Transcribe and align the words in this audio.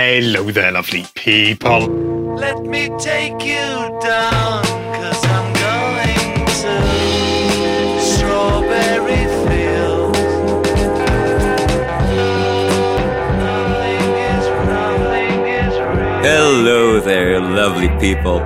Hello 0.00 0.42
there, 0.50 0.72
lovely 0.72 1.04
people. 1.14 1.82
Let 2.44 2.58
me 2.72 2.82
take 3.10 3.40
you 3.54 3.68
down, 4.10 4.62
cause 4.96 5.22
I'm 5.34 5.48
going 5.66 6.32
to 6.62 6.74
Strawberry 8.12 9.24
Fields. 9.44 10.18
Nothing 13.44 14.08
is, 14.30 14.44
nothing 14.72 15.40
is 15.60 15.74
real. 15.96 16.22
Hello 16.30 17.00
there, 17.08 17.40
lovely 17.40 17.90
people. 18.00 18.40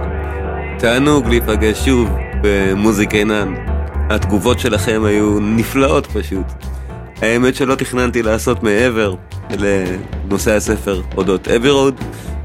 תענוג 0.79 1.27
להיפגש 1.29 1.85
שוב 1.85 2.11
במוזיקה 2.43 3.17
עינן. 3.17 3.55
התגובות 4.11 4.61
שלכם 4.61 5.05
היו 5.05 5.41
נפלאות 5.41 6.07
פשוט. 6.07 6.47
האמת 7.23 7.55
שלא 7.55 7.75
תכננתי 7.75 8.23
לעשות 8.23 8.63
מעבר 8.63 9.15
לנושא 9.51 10.57
הספר 10.57 11.03
אודות 11.17 11.49
אבי 11.49 11.71
רוד, 11.71 11.95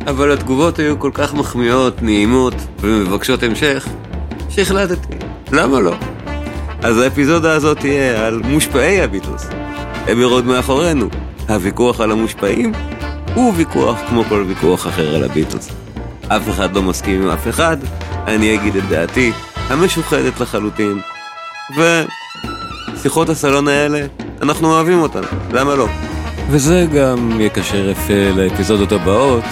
אבל 0.07 0.31
התגובות 0.31 0.79
היו 0.79 0.99
כל 0.99 1.11
כך 1.13 1.33
מחמיאות, 1.33 2.01
נעימות 2.01 2.53
ומבקשות 2.79 3.43
המשך, 3.43 3.87
שהחלטתי, 4.49 5.15
למה 5.51 5.79
לא? 5.79 5.95
אז 6.83 6.97
האפיזודה 6.97 7.53
הזאת 7.53 7.79
תהיה 7.79 8.27
על 8.27 8.41
מושפעי 8.45 9.01
הביטלס. 9.01 9.49
אבי 10.11 10.23
רוד 10.23 10.45
מאחורינו. 10.45 11.09
הוויכוח 11.49 12.01
על 12.01 12.11
המושפעים 12.11 12.71
הוא 13.33 13.53
ויכוח 13.55 13.99
כמו 14.09 14.23
כל 14.23 14.45
ויכוח 14.47 14.87
אחר 14.87 15.15
על 15.15 15.23
הביטלס. 15.23 15.69
אף 16.27 16.49
אחד 16.49 16.75
לא 16.75 16.81
מסכים 16.81 17.21
עם 17.21 17.29
אף 17.29 17.47
אחד, 17.47 17.77
אני 18.27 18.55
אגיד 18.55 18.75
את 18.75 18.83
דעתי, 18.89 19.31
המשוחדת 19.69 20.39
לחלוטין. 20.39 20.99
ושיחות 22.95 23.29
הסלון 23.29 23.67
האלה, 23.67 24.05
אנחנו 24.41 24.73
אוהבים 24.73 24.99
אותן, 24.99 25.21
למה 25.53 25.75
לא? 25.75 25.87
וזה 26.53 26.85
גם 26.95 27.41
יקשר 27.41 27.89
יפה 27.89 28.31
לאפיזודות 28.35 28.91
הבאות 28.91 29.43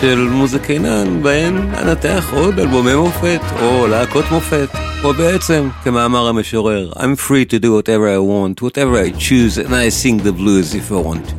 של 0.00 0.28
מוזיקינן, 0.30 1.22
בהן 1.22 1.56
אנתח 1.56 2.32
עוד 2.32 2.58
אלבומי 2.58 2.94
מופת, 2.94 3.40
או 3.62 3.86
להקות 3.86 4.24
מופת, 4.30 4.68
או 5.04 5.14
בעצם, 5.14 5.68
כמאמר 5.84 6.28
המשורר, 6.28 6.92
I'm 6.92 7.16
free 7.28 7.50
to 7.50 7.58
do 7.58 7.66
whatever 7.66 8.08
I 8.08 8.18
want, 8.18 8.62
whatever 8.62 8.96
I 8.96 9.10
choose, 9.18 9.58
and 9.58 9.74
I 9.74 9.88
sing 9.88 10.18
the 10.18 10.32
blues 10.32 10.74
if 10.74 10.92
I 10.92 11.00
want 11.08 11.28
to. 11.28 11.34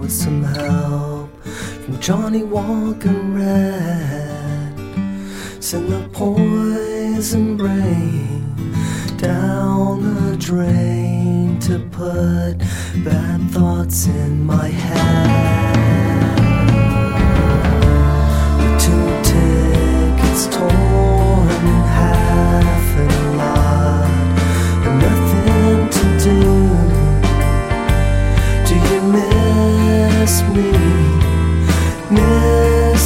With 0.00 0.16
some 0.22 0.40
Johnny 2.06 2.44
Walker 2.54 3.18
Red. 3.36 4.74
Send 5.68 5.88
the 5.88 6.02
poison 7.16 7.56
brain 7.56 8.52
down 9.16 10.02
the 10.02 10.36
drain 10.36 11.58
to 11.58 11.78
put 11.90 12.58
bad 13.02 13.40
thoughts 13.52 14.06
in 14.06 14.44
my 14.44 14.68
head. 14.68 15.86
The 18.60 18.68
two 18.84 19.08
tickets 19.32 20.46
torn 20.54 21.48
in 21.48 21.84
half 21.96 22.88
and 22.98 23.12
a 23.12 23.30
lot 23.40 24.10
and 24.86 24.96
nothing 25.06 25.78
to 25.96 26.04
do. 26.28 26.42
Do 28.68 28.74
you 28.90 29.00
miss 29.16 30.34
me? 30.54 30.68
Miss 32.10 33.04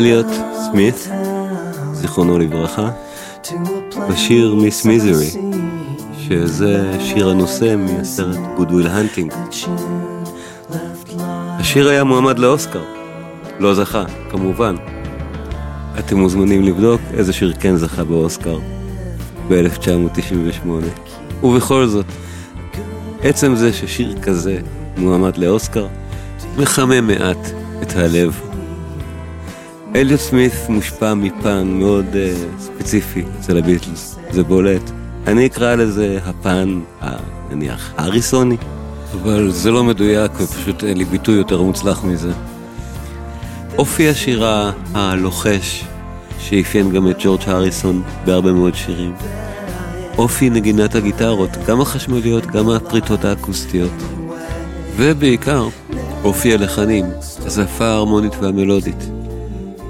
אליוט 0.00 0.26
סמית, 0.70 1.08
זיכרונו 1.92 2.38
לברכה, 2.38 2.90
בשיר 4.10 4.54
מיס 4.54 4.84
מיזרי, 4.84 5.30
שזה 6.18 6.92
שיר 7.00 7.28
הנושא 7.28 7.76
מהסרט 7.78 8.36
הנטינג. 8.84 9.32
you 9.32 9.66
left 10.72 11.10
lying. 11.10 11.20
השיר 11.60 11.88
היה 11.88 12.04
מועמד 12.04 12.38
לאוסקר, 12.38 12.82
לא 13.58 13.74
זכה, 13.74 14.04
כמובן. 14.30 14.76
אתם 15.98 16.16
מוזמנים 16.16 16.62
לבדוק 16.62 17.00
איזה 17.14 17.32
שיר 17.32 17.52
כן 17.60 17.76
זכה 17.76 18.04
באוסקר 18.04 18.58
ב-1998. 19.48 20.68
ובכל 21.42 21.86
זאת, 21.86 22.06
עצם 23.22 23.54
זה 23.56 23.72
ששיר 23.72 24.20
כזה 24.22 24.58
מועמד 24.96 25.36
לאוסקר, 25.36 25.86
מחמם 26.58 27.06
מעט 27.06 27.50
את 27.82 27.96
הלב. 27.96 28.49
אליוט 29.94 30.20
סמית 30.20 30.52
מושפע 30.68 31.14
מפן 31.14 31.66
מאוד 31.66 32.06
uh, 32.12 32.60
ספציפי 32.60 33.24
אצל 33.40 33.58
הביטלס, 33.58 34.16
זה 34.30 34.42
בולט. 34.42 34.90
אני 35.26 35.46
אקרא 35.46 35.74
לזה 35.74 36.18
הפן, 36.24 36.80
ה- 37.02 37.16
נניח, 37.50 37.92
האריסוני, 37.96 38.56
אבל 39.14 39.50
זה 39.50 39.70
לא 39.70 39.84
מדויק 39.84 40.32
ופשוט 40.40 40.84
אין 40.84 40.96
לי 40.96 41.04
ביטוי 41.04 41.34
יותר 41.34 41.62
מוצלח 41.62 42.04
מזה. 42.04 42.32
אופי 43.78 44.08
השירה 44.08 44.72
הלוחש, 44.94 45.84
שאפיין 46.38 46.90
גם 46.90 47.10
את 47.10 47.16
ג'ורג' 47.18 47.40
הריסון 47.46 48.02
בהרבה 48.24 48.52
מאוד 48.52 48.74
שירים. 48.74 49.12
אופי 50.18 50.50
נגינת 50.50 50.94
הגיטרות, 50.94 51.50
גם 51.66 51.80
החשמליות, 51.80 52.46
גם 52.46 52.70
הפריטות 52.70 53.24
האקוסטיות. 53.24 53.92
ובעיקר, 54.96 55.68
אופי 56.24 56.54
הלחנים, 56.54 57.04
השפה 57.46 57.84
ההרמונית 57.84 58.32
והמלודית. 58.40 59.10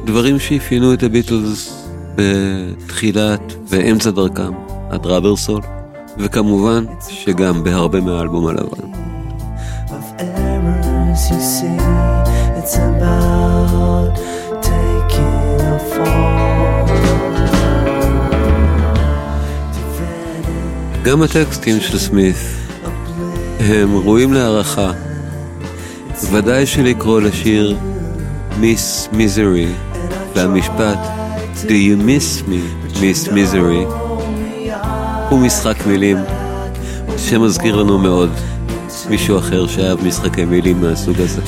דברים 0.04 0.38
שאפיינו 0.38 0.94
את 0.94 1.02
הביטלס 1.02 1.86
בתחילת 2.14 3.54
ואמצע 3.68 4.10
דרכם, 4.10 4.52
עד 4.90 5.06
רברסול, 5.06 5.62
וכמובן 6.18 6.84
שגם 7.08 7.64
בהרבה 7.64 8.00
מהאלבום 8.00 8.46
הלבן. 8.46 8.90
of 9.90 10.08
errors 10.18 11.22
you 11.30 11.40
see. 11.54 11.76
It's 12.58 12.74
about 12.88 14.14
taking 14.62 15.60
a 15.74 15.78
fall. 15.92 16.40
גם 21.02 21.22
הטקסטים 21.22 21.80
של 21.80 21.98
סמית 21.98 22.36
הם 23.60 23.96
ראויים 23.96 24.32
להערכה. 24.32 24.92
ודאי 26.30 26.66
שלקרוא 26.66 27.20
לשיר 27.20 27.76
מיס 28.60 29.08
מיזרי 29.12 29.68
והמשפט 30.34 30.98
Do 31.64 31.72
you 31.72 31.96
miss 31.96 32.42
me, 32.48 33.00
מיס 33.00 33.28
מיזרי 33.28 33.84
הוא 35.28 35.38
משחק 35.38 35.86
מילים 35.86 36.16
שמזכיר 37.18 37.76
לנו 37.76 37.98
מאוד 37.98 38.30
מישהו 39.10 39.38
אחר 39.38 39.66
שאהב 39.66 40.06
משחקי 40.06 40.44
מילים 40.44 40.80
מהסוג 40.80 41.20
הזה. 41.20 41.42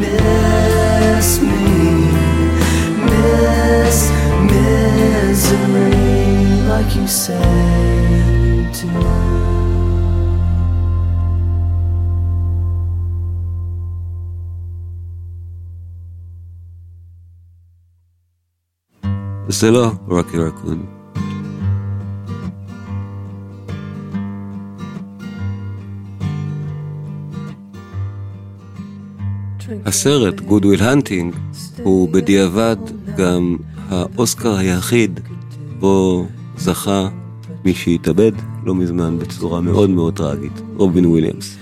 Miss 0.00 1.40
miss 3.08 3.98
misery, 4.48 5.92
like 6.68 6.90
you 6.96 7.06
say 7.06 7.93
זה 19.48 19.70
לא 19.70 19.90
רוקי 20.08 20.38
רקון. 20.38 20.86
הסרט 29.84 30.40
Good 30.40 30.61
Will 30.61 30.82
Hunting 30.82 31.34
הוא 31.82 32.08
בדיעבד 32.08 32.76
גם 33.16 33.56
האוסקר 33.88 34.56
היחיד 34.56 35.20
בו 35.78 36.26
זכה 36.56 37.08
מי 37.64 37.74
שהתאבד 37.74 38.32
לא 38.64 38.74
מזמן 38.74 39.18
בצורה 39.18 39.60
מאוד 39.60 39.90
מאוד 39.90 40.16
טראגית, 40.16 40.60
רובין 40.76 41.06
וויליאמס. 41.06 41.56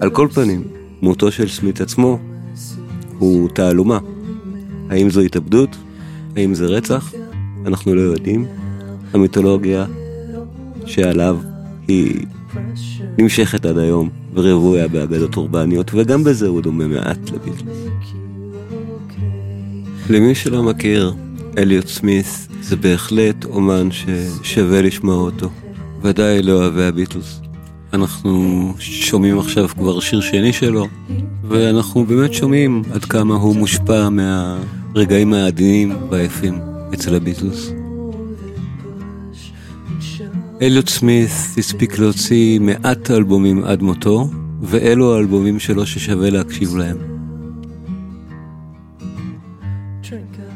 על 0.00 0.10
כל 0.10 0.28
פנים, 0.34 0.62
מותו 1.02 1.32
של 1.32 1.48
סמית 1.48 1.80
עצמו 1.80 2.18
הוא 3.18 3.48
תעלומה. 3.48 3.98
האם 4.90 5.10
זו 5.10 5.20
התאבדות? 5.20 5.76
האם 6.36 6.54
זה 6.54 6.66
רצח? 6.66 7.12
אנחנו 7.66 7.94
לא 7.94 8.00
יודעים. 8.00 8.46
המיתולוגיה 9.12 9.86
שעליו 10.86 11.38
היא 11.88 12.26
נמשכת 13.18 13.66
עד 13.66 13.78
היום, 13.78 14.08
ורוויה 14.34 14.88
באגדות 14.88 15.36
אורבניות, 15.36 15.90
וגם 15.94 16.24
בזה 16.24 16.48
הוא 16.48 16.60
דומה 16.60 16.86
מעט 16.86 17.30
לביטלס. 17.30 17.78
למי 20.10 20.34
שלא 20.34 20.62
מכיר, 20.62 21.14
אליוט 21.58 21.86
סמית 21.86 22.26
זה 22.60 22.76
בהחלט 22.76 23.44
אומן 23.44 23.88
ששווה 23.90 24.82
לשמוע 24.82 25.16
אותו, 25.16 25.50
ודאי 26.02 26.42
לאוהבי 26.42 26.84
הביטלס. 26.84 27.40
אנחנו 27.92 28.74
שומעים 28.78 29.38
עכשיו 29.38 29.68
כבר 29.68 30.00
שיר 30.00 30.20
שני 30.20 30.52
שלו, 30.52 30.86
ואנחנו 31.48 32.04
באמת 32.04 32.34
שומעים 32.34 32.82
עד 32.92 33.04
כמה 33.04 33.34
הוא 33.34 33.56
מושפע 33.56 34.08
מהרגעים 34.94 35.32
העדינים 35.32 35.96
והיפים 36.10 36.58
אצל 36.94 37.14
הביטלס. 37.14 37.72
אליוט 40.62 40.88
סמית 40.88 41.30
הספיק 41.58 41.98
להוציא 41.98 42.58
מעט 42.58 43.10
אלבומים 43.10 43.64
עד 43.64 43.82
מותו, 43.82 44.30
ואלו 44.62 45.14
האלבומים 45.14 45.58
שלו 45.58 45.86
ששווה 45.86 46.30
להקשיב 46.30 46.76
להם. 46.76 46.96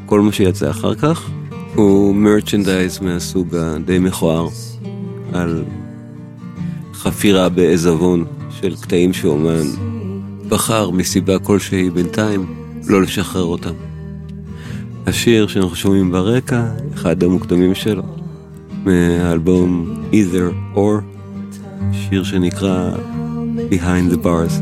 כל 0.05 0.21
מה 0.21 0.31
שיצא 0.31 0.69
אחר 0.69 0.95
כך 0.95 1.29
הוא 1.75 2.15
מרצ'נדייז 2.15 2.99
מהסוג 2.99 3.55
הדי 3.55 3.99
מכוער 3.99 4.47
על 5.33 5.63
חפירה 6.93 7.49
בעזבון 7.49 8.25
של 8.61 8.75
קטעים 8.75 9.13
שאומן 9.13 9.67
בחר 10.49 10.89
מסיבה 10.89 11.39
כלשהי 11.39 11.89
בינתיים 11.89 12.45
לא 12.87 13.01
לשחרר 13.01 13.43
אותם. 13.43 13.88
השיר 15.09 15.47
שאנחנו 15.47 15.75
שומעים 15.75 16.11
ברקע, 16.11 16.63
אחד 16.93 17.23
המוקדמים 17.23 17.75
שלו, 17.75 18.03
מהאלבום 18.85 19.95
Either 20.11 20.75
or, 20.75 21.01
שיר 21.91 22.23
שנקרא 22.23 22.91
Behind 23.71 24.13
the 24.13 24.17
Bars. 24.17 24.53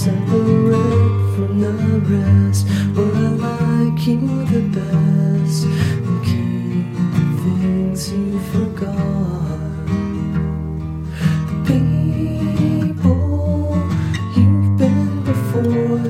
separate 0.00 1.16
the 1.58 1.72
I 3.42 3.84
you 4.30 4.40
the 4.52 4.62
best. 4.76 5.77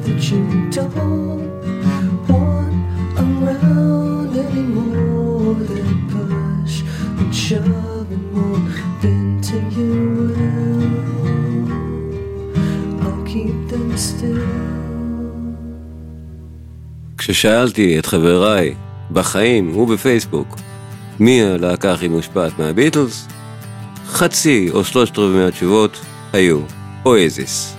That 0.08 0.22
you 0.30 0.40
don't 0.70 1.48
want 2.28 2.58
around 3.24 4.32
anymore. 4.46 5.54
That 5.70 5.90
push 6.12 6.76
and 7.20 7.32
shove 7.44 8.08
and 8.16 8.24
won't 8.34 8.68
to 9.48 9.58
your 9.76 10.00
will. 10.28 10.88
I'll 13.04 13.24
keep 13.32 13.58
them 13.72 13.88
still. 13.96 14.48
כששאלתי 17.18 17.98
את 17.98 18.06
חבריי 18.06 18.74
בחיים 19.12 19.76
ובפייסבוק 19.76 20.56
מי 21.20 21.42
הלהקה 21.42 21.92
הכי 21.92 22.08
מושפעת 22.08 22.58
מהביטלס, 22.58 23.28
חצי 24.06 24.70
או 24.72 24.84
שלושת 24.84 25.18
רבעי 25.18 25.44
מהתשובות 25.44 26.00
היו 26.32 26.60
אויזיס. 27.06 27.77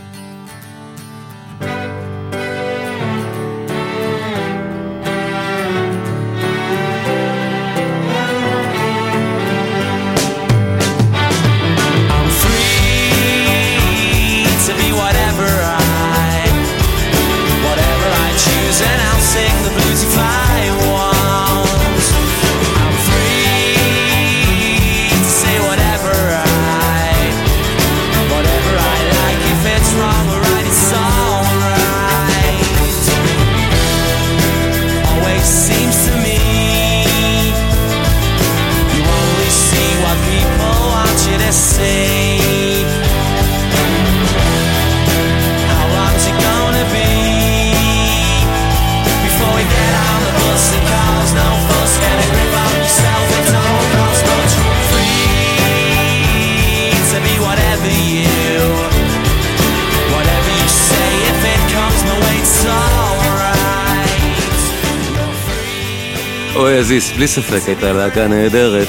Free. 66.90 67.00
אויזיס, 67.00 67.12
בלי 67.12 67.28
ספק, 67.28 67.62
הייתה 67.68 67.94
להקה 67.94 68.28
נהדרת, 68.28 68.88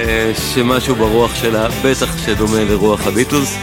אה, 0.00 0.32
שמשהו 0.54 0.94
ברוח 0.94 1.34
שלה 1.34 1.68
בטח 1.84 2.26
שדומה 2.26 2.64
לרוח 2.64 3.06
הביטלס, 3.06 3.56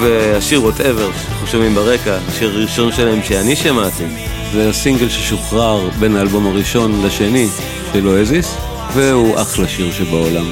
והשיר 0.00 0.62
Whatever 0.62 1.10
שאנחנו 1.12 1.46
שומעים 1.46 1.74
ברקע, 1.74 2.18
השיר 2.28 2.50
הראשון 2.50 2.92
שלהם 2.92 3.22
שאני 3.22 3.56
שמעתי, 3.56 4.04
זה 4.52 4.68
הסינגל 4.68 5.08
ששוחרר 5.08 5.88
בין 5.98 6.16
האלבום 6.16 6.46
הראשון 6.46 7.02
לשני 7.06 7.48
של 7.92 8.08
אויזיס, 8.08 8.56
והוא 8.92 9.40
אחלה 9.40 9.68
שיר 9.68 9.92
שבעולם. 9.92 10.50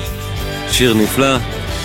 שיר 0.70 0.94
נפלא, 0.94 1.36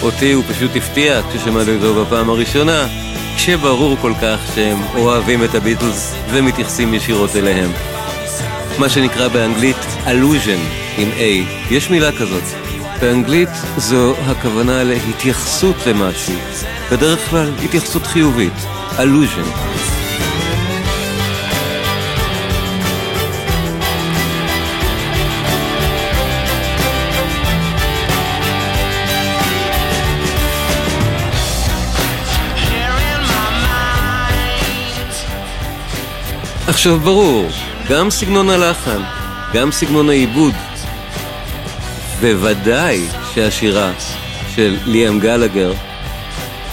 אותי 0.02 0.32
הוא 0.32 0.44
פשוט 0.50 0.72
הפתיע 0.76 1.22
כששמעתי 1.30 1.76
אותו 1.76 2.06
בפעם 2.06 2.30
הראשונה, 2.30 2.88
כשברור 3.36 3.98
כל 4.02 4.14
כך 4.22 4.40
שהם 4.56 4.78
אוהבים 4.96 5.44
את 5.44 5.56
הביטלס 5.56 6.16
ומתייחסים 6.32 6.94
ישירות 6.94 7.36
אליהם. 7.36 7.93
מה 8.80 8.90
שנקרא 8.90 9.28
באנגלית 9.28 9.78
allusion 10.06 10.60
עם 10.98 11.10
A. 11.18 11.72
יש 11.74 11.90
מילה 11.90 12.12
כזאת. 12.12 12.44
באנגלית 13.02 13.50
זו 13.78 14.16
הכוונה 14.26 14.84
להתייחסות 14.84 15.76
למשהו, 15.88 16.34
בדרך 16.92 17.30
כלל 17.30 17.52
התייחסות 17.64 18.08
חיובית, 18.08 18.54
allusion. 18.98 19.74
עכשיו 36.68 37.00
ברור, 37.00 37.50
גם 37.90 38.10
סגנון 38.10 38.50
הלחן, 38.50 39.02
גם 39.54 39.72
סגנון 39.72 40.10
העיבוד, 40.10 40.54
בוודאי 42.22 43.02
שהשירה 43.34 43.92
של 44.56 44.78
ליאם 44.86 45.20
גלגר 45.20 45.74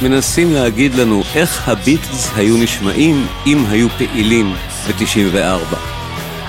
מנסים 0.03 0.53
להגיד 0.53 0.95
לנו 0.95 1.23
איך 1.35 1.69
הביטלס 1.69 2.31
היו 2.37 2.57
נשמעים 2.57 3.27
אם 3.47 3.65
היו 3.69 3.89
פעילים 3.89 4.55
ב-94. 4.87 5.77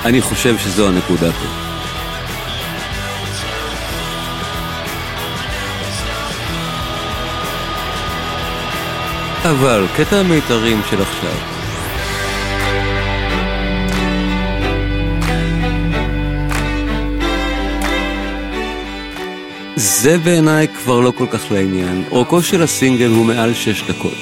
אני 0.05 0.21
חושב 0.21 0.57
שזו 0.57 0.87
הנקודה 0.87 1.31
פה. 1.31 1.47
אבל 9.49 9.85
קטע 9.97 10.19
המיתרים 10.19 10.81
של 10.89 11.01
עכשיו 11.01 11.60
זה 19.81 20.17
בעיניי 20.17 20.67
כבר 20.67 20.99
לא 20.99 21.11
כל 21.17 21.25
כך 21.31 21.51
לעניין. 21.51 22.03
אורכו 22.11 22.41
של 22.41 22.63
הסינגל 22.63 23.09
הוא 23.09 23.25
מעל 23.25 23.53
שש 23.53 23.83
דקות. 23.83 24.17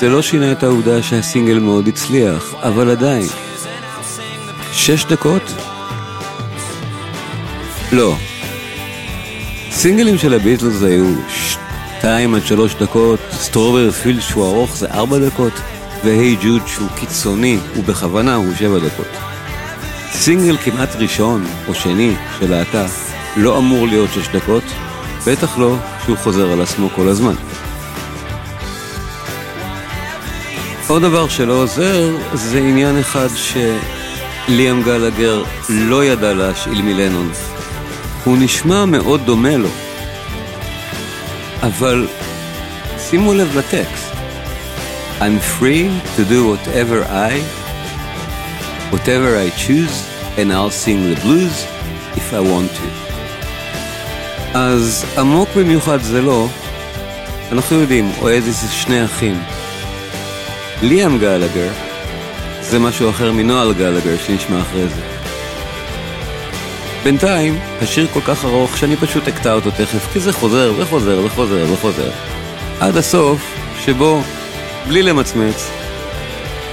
זה 0.00 0.08
לא 0.08 0.22
שינה 0.22 0.52
את 0.52 0.62
העובדה 0.62 1.02
שהסינגל 1.02 1.58
מאוד 1.58 1.88
הצליח, 1.88 2.54
אבל 2.62 2.90
עדיין. 2.90 3.26
שש 4.72 5.04
דקות? 5.04 5.42
לא. 7.92 8.16
סינגלים 9.70 10.18
של 10.18 10.34
הביטלס 10.34 10.82
היו 10.82 11.14
שתיים 11.28 12.34
עד 12.34 12.46
שלוש 12.46 12.74
דקות, 12.74 13.20
Strawberry 13.32 13.90
Fields 13.90 14.20
שהוא 14.20 14.46
ארוך 14.46 14.76
זה 14.76 14.86
ארבע 14.86 15.18
דקות, 15.18 15.52
והי 16.04 16.36
ג'וד 16.42 16.62
שהוא 16.66 16.88
קיצוני, 16.96 17.58
ובכוונה 17.76 18.34
הוא 18.34 18.54
שבע 18.58 18.78
דקות. 18.78 19.10
סינגל 20.12 20.56
כמעט 20.56 20.96
ראשון 20.96 21.44
או 21.68 21.74
שני 21.74 22.12
של 22.40 22.50
להקה 22.50 22.86
לא 23.36 23.58
אמור 23.58 23.86
להיות 23.86 24.10
שש 24.14 24.28
דקות, 24.28 24.62
בטח 25.26 25.58
לא 25.58 25.76
שהוא 26.04 26.16
חוזר 26.16 26.52
על 26.52 26.60
עצמו 26.60 26.90
כל 26.90 27.08
הזמן. 27.08 27.34
עוד 30.88 31.02
דבר 31.02 31.28
שלא 31.28 31.52
עוזר 31.52 32.16
זה 32.34 32.58
עניין 32.58 32.98
אחד 32.98 33.28
שליאם 34.48 34.82
גלגר 34.82 35.44
לא 35.68 36.04
ידע 36.04 36.34
להשאיל 36.34 36.82
מלנון. 36.82 37.30
הוא 38.24 38.36
נשמע 38.40 38.84
מאוד 38.84 39.20
דומה 39.24 39.56
לו, 39.56 39.68
אבל 41.62 42.08
שימו 42.98 43.34
לב 43.34 43.58
לטקסט. 43.58 44.06
I'm 45.20 45.40
free 45.40 45.88
to 46.16 46.24
do 46.24 46.40
whatever 46.52 46.98
I, 47.30 47.34
whatever 48.92 49.30
I 49.44 49.48
choose, 49.64 49.96
and 50.38 50.52
I'll 50.52 50.76
sing 50.84 50.98
the 51.10 51.18
blues 51.24 51.56
if 52.20 52.34
I 52.34 52.40
want. 52.40 52.75
אז 54.58 55.04
עמוק 55.18 55.48
במיוחד 55.56 56.02
זה 56.02 56.22
לא, 56.22 56.48
אנחנו 57.52 57.76
יודעים, 57.76 58.12
אוהזיס 58.20 58.62
זה 58.62 58.72
שני 58.72 59.04
אחים. 59.04 59.42
ליאם 60.82 61.18
גלגר 61.18 61.68
זה 62.60 62.78
משהו 62.78 63.10
אחר 63.10 63.32
מנוהל 63.32 63.72
גלגר 63.72 64.16
שנשמע 64.26 64.60
אחרי 64.60 64.88
זה. 64.88 65.00
בינתיים, 67.04 67.58
השיר 67.82 68.06
כל 68.12 68.20
כך 68.20 68.44
ארוך 68.44 68.76
שאני 68.76 68.96
פשוט 68.96 69.28
אקטע 69.28 69.52
אותו 69.52 69.70
תכף, 69.70 70.12
כי 70.12 70.20
זה 70.20 70.32
חוזר 70.32 70.72
וחוזר 70.78 71.20
וחוזר 71.24 71.66
וחוזר. 71.72 72.10
עד 72.80 72.96
הסוף, 72.96 73.54
שבו, 73.84 74.22
בלי 74.88 75.02
למצמץ, 75.02 75.70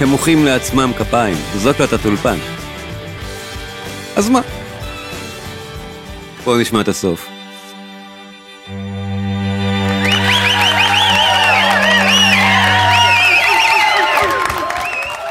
הם 0.00 0.08
מוחאים 0.08 0.44
לעצמם 0.44 0.92
כפיים, 0.98 1.36
זו 1.56 1.70
הקלטת 1.70 2.04
אולפן. 2.04 2.38
אז 4.16 4.28
מה? 4.28 4.40
בואו 6.44 6.58
נשמע 6.58 6.80
את 6.80 6.88
הסוף. 6.88 7.33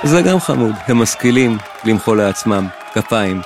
זה 0.03 0.21
גם 0.21 0.39
חמוד, 0.39 0.75
הם 0.87 0.97
משכילים 1.01 1.57
למחוא 1.85 2.15
לעצמם 2.15 2.67
כפיים 2.93 3.41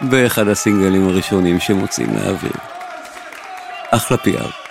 באחד 0.00 0.48
הסינגלים 0.48 1.08
הראשונים 1.08 1.60
שמוצאים 1.60 2.08
לאוויר. 2.14 2.52
אחלה 3.90 4.16
פיאר. 4.16 4.61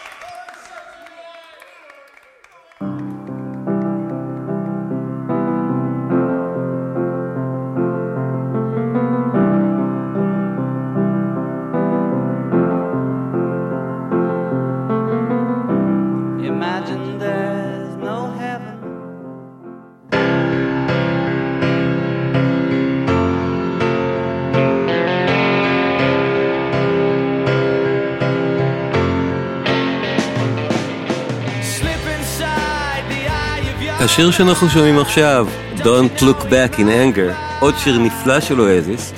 השיר 34.11 34.31
שאנחנו 34.31 34.69
שומעים 34.69 34.99
עכשיו, 34.99 35.47
Don't 35.77 36.21
Look 36.21 36.43
Back 36.43 36.75
in 36.77 36.79
Anger, 36.79 37.33
עוד 37.59 37.73
שיר 37.77 37.97
נפלא 37.97 38.39
של 38.39 38.61
אואזיס, 38.61 39.13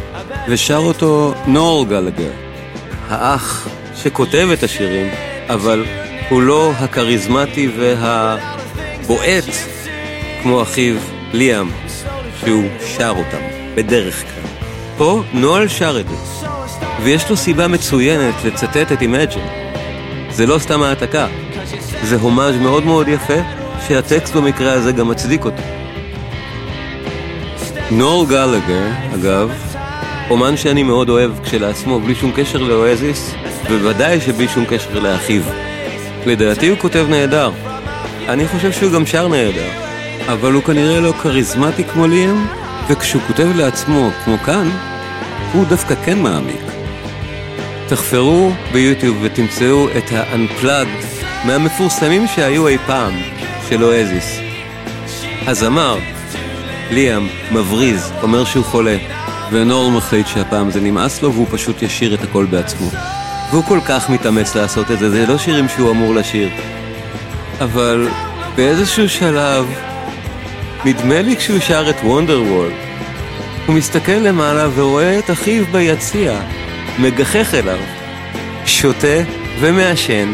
ושר 0.49 0.77
אותו 0.77 1.33
נור 1.47 1.85
גלגר, 1.85 2.31
האח 3.09 3.67
שכותב 3.95 4.47
את 4.53 4.63
השירים, 4.63 5.07
אבל 5.49 5.85
הוא 6.29 6.41
לא 6.41 6.71
הכריזמטי 6.79 7.69
והבועט 7.77 9.43
כמו 10.43 10.61
אחיו 10.61 10.95
ליאם, 11.33 11.69
שהוא 12.39 12.65
שר 12.97 13.13
אותם, 13.17 13.41
בדרך 13.75 14.21
כלל. 14.21 14.51
פה 14.97 15.21
נואל 15.33 15.67
שר 15.67 15.99
את 15.99 16.05
זה, 16.09 16.47
ויש 17.03 17.29
לו 17.29 17.37
סיבה 17.37 17.67
מצוינת 17.67 18.35
לצטט 18.45 18.91
את 18.91 18.99
Imagine. 18.99 19.49
זה 20.31 20.45
לא 20.45 20.59
סתם 20.59 20.83
העתקה, 20.83 21.27
זה 22.03 22.15
הומאז' 22.15 22.55
מאוד 22.55 22.85
מאוד 22.85 23.07
יפה, 23.07 23.62
שהטקסט 23.87 24.35
במקרה 24.35 24.73
הזה 24.73 24.91
גם 24.91 25.09
מצדיק 25.09 25.45
אותו. 25.45 25.61
נור 27.91 28.25
גלגר, 28.29 28.87
אגב, 29.15 29.51
אומן 30.29 30.57
שאני 30.57 30.83
מאוד 30.83 31.09
אוהב 31.09 31.31
כשלעצמו, 31.43 31.99
בלי 31.99 32.15
שום 32.15 32.31
קשר 32.35 32.63
לאואזיס, 32.63 33.35
ובוודאי 33.69 34.21
שבלי 34.21 34.47
שום 34.47 34.65
קשר 34.65 34.99
לאחיו. 34.99 35.41
לדעתי 36.25 36.67
הוא 36.67 36.77
כותב 36.77 37.05
נהדר. 37.09 37.51
אני 38.29 38.47
חושב 38.47 38.71
שהוא 38.71 38.91
גם 38.91 39.05
שר 39.05 39.27
נהדר, 39.27 39.69
אבל 40.27 40.51
הוא 40.51 40.63
כנראה 40.63 40.99
לא 40.99 41.11
כריזמטי 41.11 41.83
כמו 41.83 42.07
ליאם, 42.07 42.45
וכשהוא 42.89 43.21
כותב 43.27 43.47
לעצמו, 43.55 44.09
כמו 44.25 44.37
כאן, 44.45 44.69
הוא 45.53 45.65
דווקא 45.65 45.95
כן 46.05 46.19
מעמיק. 46.19 46.61
תחפרו 47.87 48.51
ביוטיוב 48.71 49.17
ותמצאו 49.21 49.87
את 49.97 50.11
ה-Unplugged 50.11 51.23
מהמפורסמים 51.45 52.27
שהיו 52.27 52.67
אי 52.67 52.77
פעם 52.87 53.13
של 53.73 53.83
אואזיס. 53.83 54.39
הזמר, 55.47 55.97
ליאם, 56.91 57.27
מבריז, 57.51 58.11
אומר 58.21 58.45
שהוא 58.45 58.65
חולה, 58.65 58.97
ונור 59.51 59.91
מחליט 59.91 60.27
שהפעם 60.27 60.71
זה 60.71 60.81
נמאס 60.81 61.21
לו 61.21 61.33
והוא 61.33 61.47
פשוט 61.51 61.81
ישיר 61.81 62.13
את 62.13 62.23
הכל 62.23 62.45
בעצמו. 62.45 62.89
והוא 63.51 63.63
כל 63.63 63.79
כך 63.87 64.09
מתאמץ 64.09 64.55
לעשות 64.55 64.91
את 64.91 64.99
זה, 64.99 65.09
זה 65.09 65.25
לא 65.25 65.37
שירים 65.37 65.69
שהוא 65.69 65.91
אמור 65.91 66.15
לשיר. 66.15 66.49
אבל 67.61 68.07
באיזשהו 68.55 69.09
שלב, 69.09 69.65
נדמה 70.85 71.21
לי 71.21 71.35
כשהוא 71.35 71.59
שר 71.59 71.89
את 71.89 72.03
וונדר 72.03 72.41
וול, 72.41 72.71
הוא 73.65 73.75
מסתכל 73.75 74.11
למעלה 74.11 74.67
ורואה 74.75 75.19
את 75.19 75.31
אחיו 75.31 75.65
ביציע, 75.71 76.39
מגחך 76.99 77.53
אליו, 77.53 77.79
שותה 78.65 79.17
ומעשן, 79.59 80.33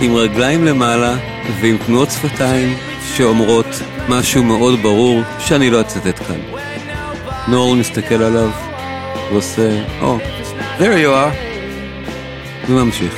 עם 0.00 0.14
רגליים 0.14 0.64
למעלה 0.64 1.29
ועם 1.60 1.76
תנועות 1.86 2.10
שפתיים 2.10 2.76
שאומרות 3.16 3.66
משהו 4.08 4.42
מאוד 4.42 4.82
ברור 4.82 5.22
שאני 5.38 5.70
לא 5.70 5.80
אצטט 5.80 6.18
כאן. 6.26 6.40
נור 7.48 7.76
מסתכל 7.76 8.22
עליו 8.22 8.50
ועושה, 9.30 9.84
או, 10.00 10.18
oh, 10.18 10.80
there 10.80 11.04
you 11.04 11.08
are, 11.08 11.36
וממשיך. 12.68 13.14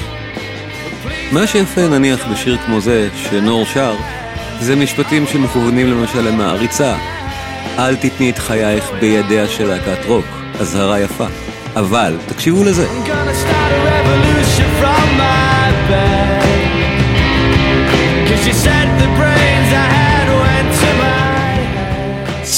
מה 1.33 1.47
שיפה 1.47 1.89
נניח 1.89 2.27
בשיר 2.33 2.59
כמו 2.67 2.81
זה, 2.81 3.09
שנור 3.15 3.65
שר, 3.65 3.95
זה 4.61 4.77
משפטים 4.77 5.27
שמכוונים 5.27 5.91
למשל 5.91 6.21
למעריצה. 6.21 6.97
אל 7.79 7.97
תתני 7.97 8.31
את 8.31 8.39
חייך 8.39 8.91
בידיה 9.01 9.49
של 9.49 9.67
להקת 9.67 10.05
רוק, 10.07 10.27
אזהרה 10.61 11.01
יפה. 11.01 11.27
אבל, 11.77 12.17
תקשיבו 12.29 12.65
לזה. 12.65 12.87
I'm 12.87 13.09
gonna 13.09 13.51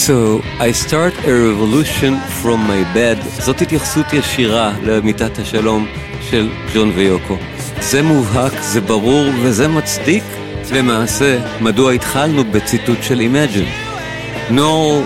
So, 0.08 0.42
I 0.60 0.70
start 0.72 1.14
a 1.24 1.32
revolution 1.48 2.12
from 2.42 2.58
my 2.68 2.82
bed. 2.94 3.18
זאת 3.38 3.62
התייחסות 3.62 4.12
ישירה 4.12 4.72
למיטת 4.82 5.38
השלום 5.38 5.86
של 6.30 6.50
ג'ון 6.74 6.92
ויוקו. 6.94 7.36
זה 7.80 8.02
מובהק, 8.02 8.52
זה 8.60 8.80
ברור 8.80 9.26
וזה 9.42 9.68
מצדיק 9.68 10.24
למעשה 10.72 11.38
מדוע 11.60 11.92
התחלנו 11.92 12.44
בציטוט 12.44 12.98
של 13.02 13.20
Imagine. 13.20 13.68
נור 14.50 15.02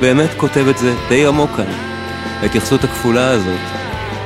באמת 0.00 0.30
כותב 0.36 0.68
את 0.68 0.78
זה 0.78 0.94
די 1.08 1.26
עמוק 1.26 1.50
כאן. 1.56 1.72
ההתייחסות 2.42 2.84
הכפולה 2.84 3.30
הזאת 3.30 3.60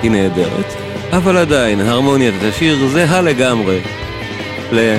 היא 0.03 0.11
נהדרת, 0.11 0.67
אבל 1.13 1.37
עדיין 1.37 1.81
הרמוניית 1.81 2.35
השיר 2.43 2.89
זהה 2.89 3.21
לגמרי 3.21 3.81
ל... 4.73 4.99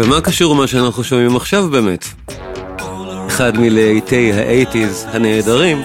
ומה 0.00 0.20
קשור 0.20 0.54
מה 0.54 0.66
שאנחנו 0.66 1.04
שומעים 1.04 1.36
עכשיו 1.36 1.68
באמת? 1.68 2.04
אחד 3.26 3.58
מלהיטי 3.58 4.32
האייטיז 4.32 5.06
הנהדרים 5.12 5.82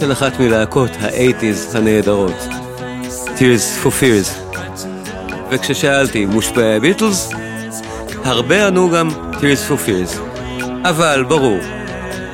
של 0.00 0.12
אחת 0.12 0.40
מלהקות 0.40 0.90
האייטיז 1.00 1.74
הנהדרות. 1.74 2.48
Tears 3.36 3.84
for 3.84 3.88
Fears. 3.88 4.56
וכששאלתי, 5.50 6.26
מושפעי 6.26 6.76
הביטלס? 6.76 7.30
הרבה 8.24 8.66
ענו 8.66 8.90
גם 8.90 9.10
Tears 9.32 9.70
for 9.70 9.88
Fears. 9.88 10.18
אבל 10.84 11.24
ברור, 11.28 11.58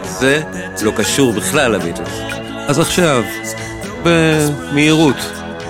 זה 0.03 0.43
לא 0.83 0.91
קשור 0.97 1.33
בכלל 1.33 1.73
לביטלס. 1.73 2.19
אז 2.67 2.79
עכשיו, 2.79 3.23
במהירות, 4.05 5.17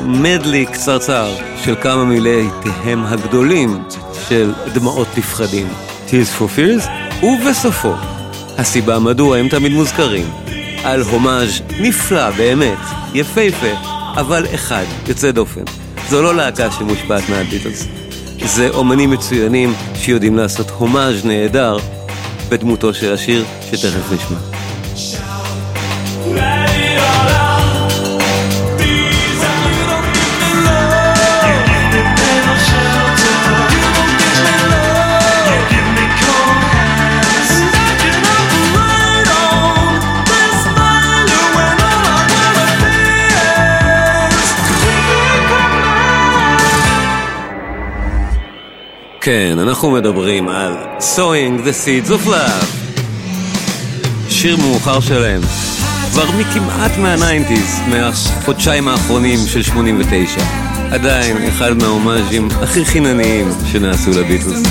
מדלי 0.00 0.66
קצרצר 0.66 1.34
של 1.64 1.74
כמה 1.82 2.04
מלהיטיהם 2.04 3.04
הגדולים 3.04 3.82
של 4.30 4.52
דמעות 4.72 5.08
לפחדים, 5.16 5.68
Tears 6.08 6.38
for 6.38 6.58
Fears, 6.58 6.88
ובסופו, 7.24 7.92
הסיבה 8.58 8.98
מדוע 8.98 9.36
הם 9.36 9.48
תמיד 9.48 9.72
מוזכרים, 9.72 10.30
על 10.84 11.02
הומאז' 11.02 11.60
נפלא 11.80 12.30
באמת, 12.30 12.78
יפהפה, 13.14 13.72
אבל 14.16 14.46
אחד, 14.54 14.84
יוצא 15.08 15.30
דופן. 15.30 15.62
זו 16.08 16.22
לא 16.22 16.34
להקה 16.34 16.70
שמושפעת 16.70 17.28
מהביטלס. 17.28 17.86
זה 18.44 18.68
אומנים 18.68 19.10
מצוינים 19.10 19.74
שיודעים 19.94 20.36
לעשות 20.36 20.70
הומאז' 20.70 21.24
נהדר 21.24 21.78
בדמותו 22.48 22.94
של 22.94 23.12
השיר 23.12 23.44
שתכף 23.70 24.12
נשמע. 24.12 24.49
כן, 49.22 49.58
אנחנו 49.58 49.90
מדברים 49.90 50.48
על 50.48 50.76
Sowing 50.98 51.60
the 51.60 51.72
Seeds 51.84 52.08
of 52.08 52.28
Love. 52.28 52.66
שיר 54.28 54.56
מאוחר 54.56 55.00
שלהם, 55.00 55.40
כבר 56.12 56.24
מכמעט 56.38 56.96
מהניינטיז, 56.98 57.80
מהחודשיים 57.88 58.88
האחרונים 58.88 59.38
של 59.46 59.62
89. 59.62 60.40
עדיין 60.90 61.36
אחד 61.48 61.72
מההומאז'ים 61.72 62.48
הכי 62.62 62.84
חינניים 62.84 63.48
שנעשו 63.72 64.10
לביטלס. 64.10 64.62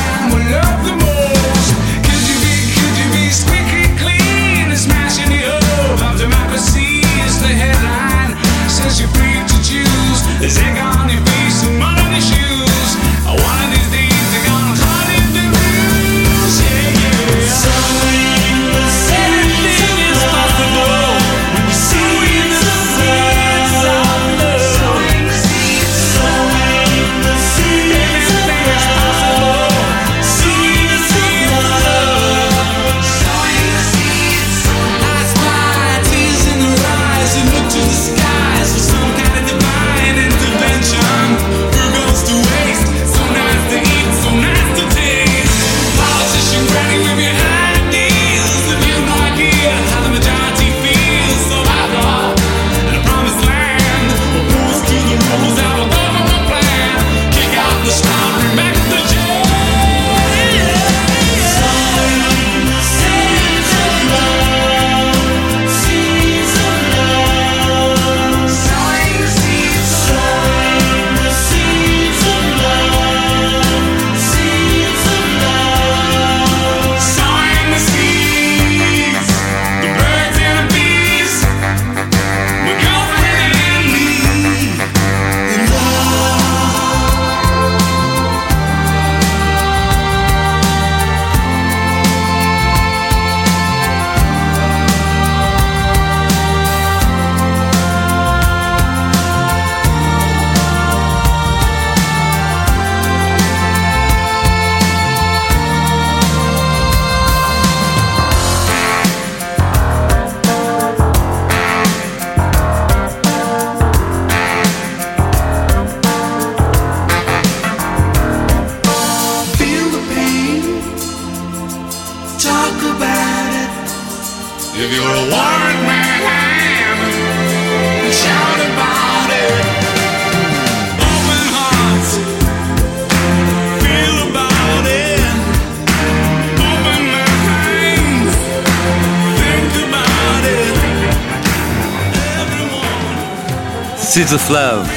Seeds 144.09 144.33
of 144.33 144.51
Love, 144.51 144.89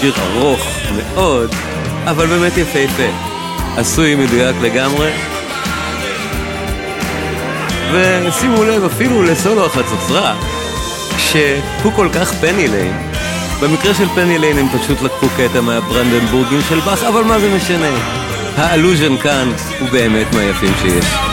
שיר 0.00 0.14
ארוך 0.22 0.66
מאוד, 0.96 1.50
אבל 2.04 2.26
באמת 2.26 2.56
יפהפה. 2.56 3.08
עשוי 3.76 4.14
מדויק 4.14 4.56
לגמרי. 4.62 5.10
ושימו 7.92 8.64
לב 8.64 8.84
אפילו 8.84 9.22
לסולו 9.22 9.66
החצוצרה, 9.66 10.34
שהוא 11.18 11.92
כל 11.96 12.08
כך 12.14 12.32
Penny 12.32 12.68
Lane. 12.68 13.10
במקרה 13.60 13.94
של 13.94 14.08
Penny 14.14 14.38
Lane 14.38 14.58
הם 14.58 14.66
פשוט 14.78 15.02
לקחו 15.02 15.26
קטע 15.36 15.60
מהברנדנבורגים 15.60 16.60
של 16.68 16.80
באך, 16.80 17.02
אבל 17.02 17.24
מה 17.24 17.40
זה 17.40 17.56
משנה? 17.56 17.90
ה 18.56 18.63
allusion 18.63 19.16
כאן 19.16 19.52
הוא 19.80 19.88
באמת 19.88 20.34
מהיפים 20.34 20.72
שיש. 20.82 21.29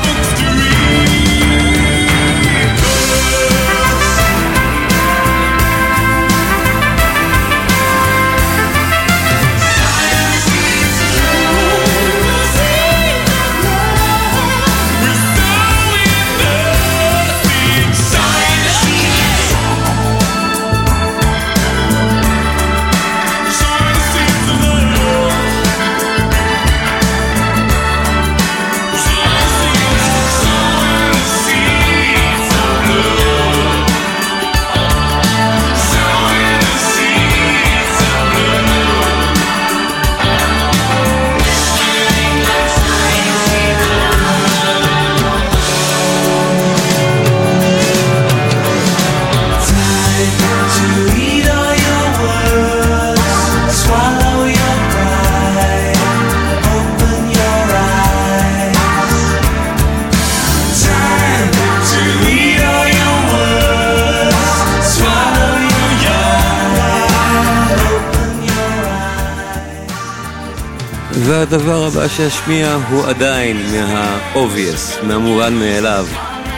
והדבר 71.50 71.86
הבא 71.86 72.08
שאשמיע 72.08 72.78
הוא 72.90 73.06
עדיין 73.06 73.58
מה-obvious, 73.72 75.06
מהמובן 75.06 75.54
מאליו. 75.54 76.08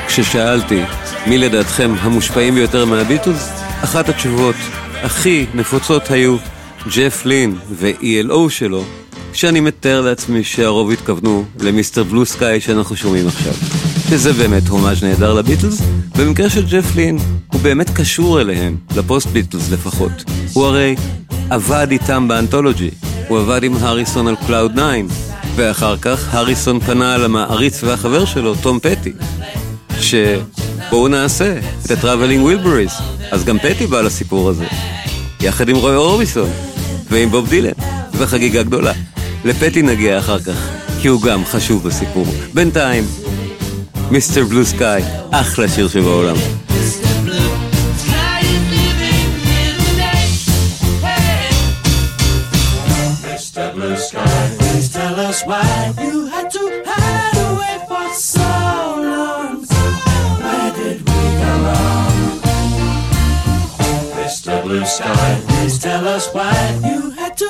כששאלתי 0.07 0.81
מי 1.27 1.37
לדעתכם 1.37 1.93
המושפעים 1.99 2.55
ביותר 2.55 2.85
מהביטלס, 2.85 3.49
אחת 3.83 4.09
התשובות 4.09 4.55
הכי 5.03 5.45
נפוצות 5.53 6.11
היו 6.11 6.37
ג'ף 6.95 7.25
לין 7.25 7.55
ו-ELO 7.71 8.49
שלו, 8.49 8.83
שאני 9.33 9.59
מתאר 9.59 10.01
לעצמי 10.01 10.43
שהרוב 10.43 10.91
התכוונו 10.91 11.45
למיסטר 11.59 12.03
בלו 12.03 12.25
סקאי 12.25 12.61
שאנחנו 12.61 12.95
שומעים 12.95 13.27
עכשיו. 13.27 13.53
שזה 14.09 14.33
באמת 14.33 14.67
הומאז' 14.67 15.03
נהדר 15.03 15.33
לביטלס, 15.33 15.81
במקרה 16.17 16.49
של 16.49 16.65
ג'ף 16.65 16.95
לין 16.95 17.17
הוא 17.47 17.61
באמת 17.61 17.89
קשור 17.89 18.41
אליהם, 18.41 18.77
לפוסט 18.95 19.27
ביטלס 19.27 19.71
לפחות. 19.71 20.23
הוא 20.53 20.65
הרי 20.65 20.95
עבד 21.49 21.87
איתם 21.91 22.27
ב 22.27 22.33
Anthology, 22.33 22.89
הוא 23.29 23.39
עבד 23.39 23.63
עם 23.63 23.75
הריסון 23.79 24.27
על 24.27 24.35
Cloud 24.47 24.71
9, 24.71 24.83
ואחר 25.55 25.97
כך 25.97 26.35
הריסון 26.35 26.79
פנה 26.79 27.15
על 27.15 27.25
המעריץ 27.25 27.83
והחבר 27.83 28.25
שלו, 28.25 28.55
תום 28.55 28.79
פטי, 28.79 29.13
שבואו 29.99 31.07
נעשה 31.07 31.59
את 31.85 31.91
ה-Traveling 31.91 32.43
Wilburys, 32.47 33.01
אז 33.31 33.43
גם 33.43 33.59
פטי 33.59 33.87
בא 33.87 34.01
לסיפור 34.01 34.49
הזה, 34.49 34.65
יחד 35.41 35.69
עם 35.69 35.75
רוי 35.75 35.95
אורביסון, 35.95 36.49
ועם 37.09 37.31
בוב 37.31 37.49
דילן, 37.49 37.71
וחגיגה 38.13 38.63
גדולה. 38.63 38.93
לפטי 39.45 39.81
נגיע 39.81 40.19
אחר 40.19 40.39
כך, 40.39 40.69
כי 41.01 41.07
הוא 41.07 41.21
גם 41.21 41.45
חשוב 41.45 41.83
בסיפור. 41.83 42.25
בינתיים, 42.53 43.03
Mr. 44.11 44.45
Blue 44.45 44.65
Sky, 44.65 45.03
אחלה 45.31 45.69
שיר 45.69 45.87
שבעולם. 45.87 46.35
Why 55.49 55.93
you 55.99 56.27
had 56.27 56.47
to 56.51 56.83
hide 56.85 57.37
away 57.49 57.75
for 57.89 58.13
so 58.13 58.39
long. 58.39 59.65
Where 60.43 60.71
did 60.77 60.99
we 61.09 61.21
go 61.41 61.51
wrong? 61.65 62.17
Mr. 64.21 64.61
Blue 64.61 64.85
Sky, 64.85 65.41
please 65.47 65.79
tell 65.79 66.07
us 66.07 66.31
why 66.35 66.53
you 66.85 67.09
had 67.09 67.35
to 67.37 67.48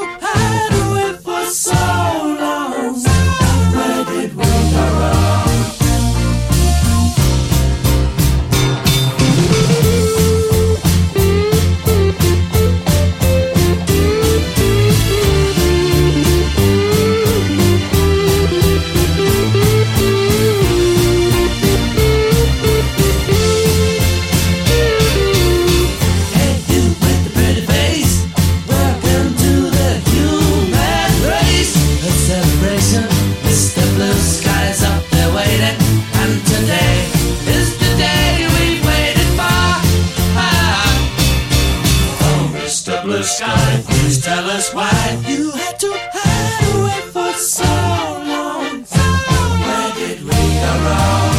Blue 43.04 43.24
Sky, 43.24 43.82
please 43.88 44.24
tell 44.24 44.50
us 44.50 44.74
why 44.74 44.92
you 45.26 45.52
had 45.52 45.80
to 45.80 45.92
hide 46.12 46.76
away 46.76 47.02
for 47.12 47.32
so 47.38 47.64
long. 47.64 48.84
Where 48.84 49.92
did 49.96 50.20
we 50.22 50.40
go 50.60 50.72
wrong? 50.84 51.36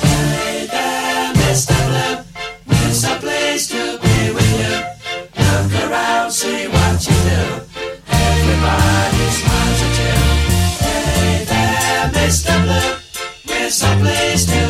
Hey 0.00 0.66
there, 0.66 1.32
Mr. 1.34 1.76
Blue. 1.86 2.24
It's 2.88 3.04
a 3.04 3.14
place 3.16 3.68
to 3.68 3.98
be 4.00 4.32
with 4.32 4.52
you. 4.60 4.76
Look 5.36 5.90
around, 5.90 6.30
see 6.32 6.66
what 6.68 7.06
you 7.06 7.16
do. 7.30 7.42
Everybody 8.08 9.24
smiles 9.38 9.80
at 9.86 9.98
you. 10.00 10.16
Hey 10.80 11.44
there, 11.44 12.08
Mr. 12.16 12.54
Blue. 12.64 12.96
It's 13.54 13.82
a 13.82 13.96
place 14.00 14.46
to 14.46 14.69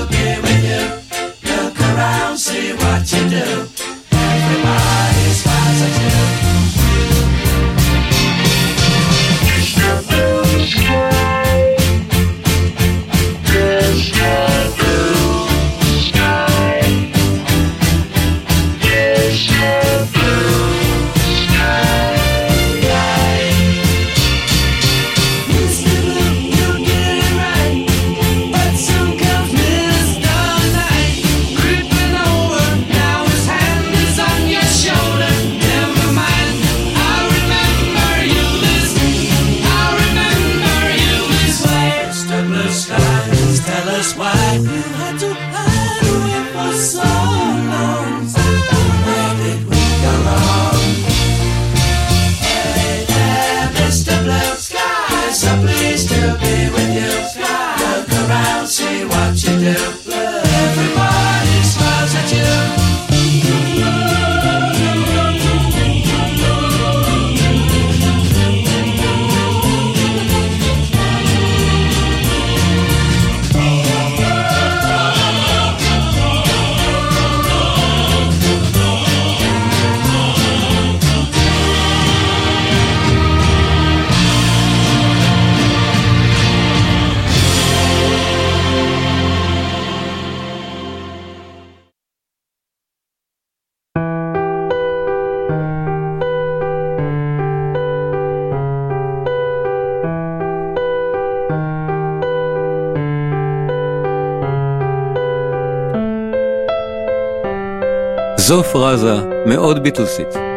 זו 108.50 108.62
פרזה 108.62 109.14
מאוד 109.46 109.82
ביטלסית. 109.82 110.49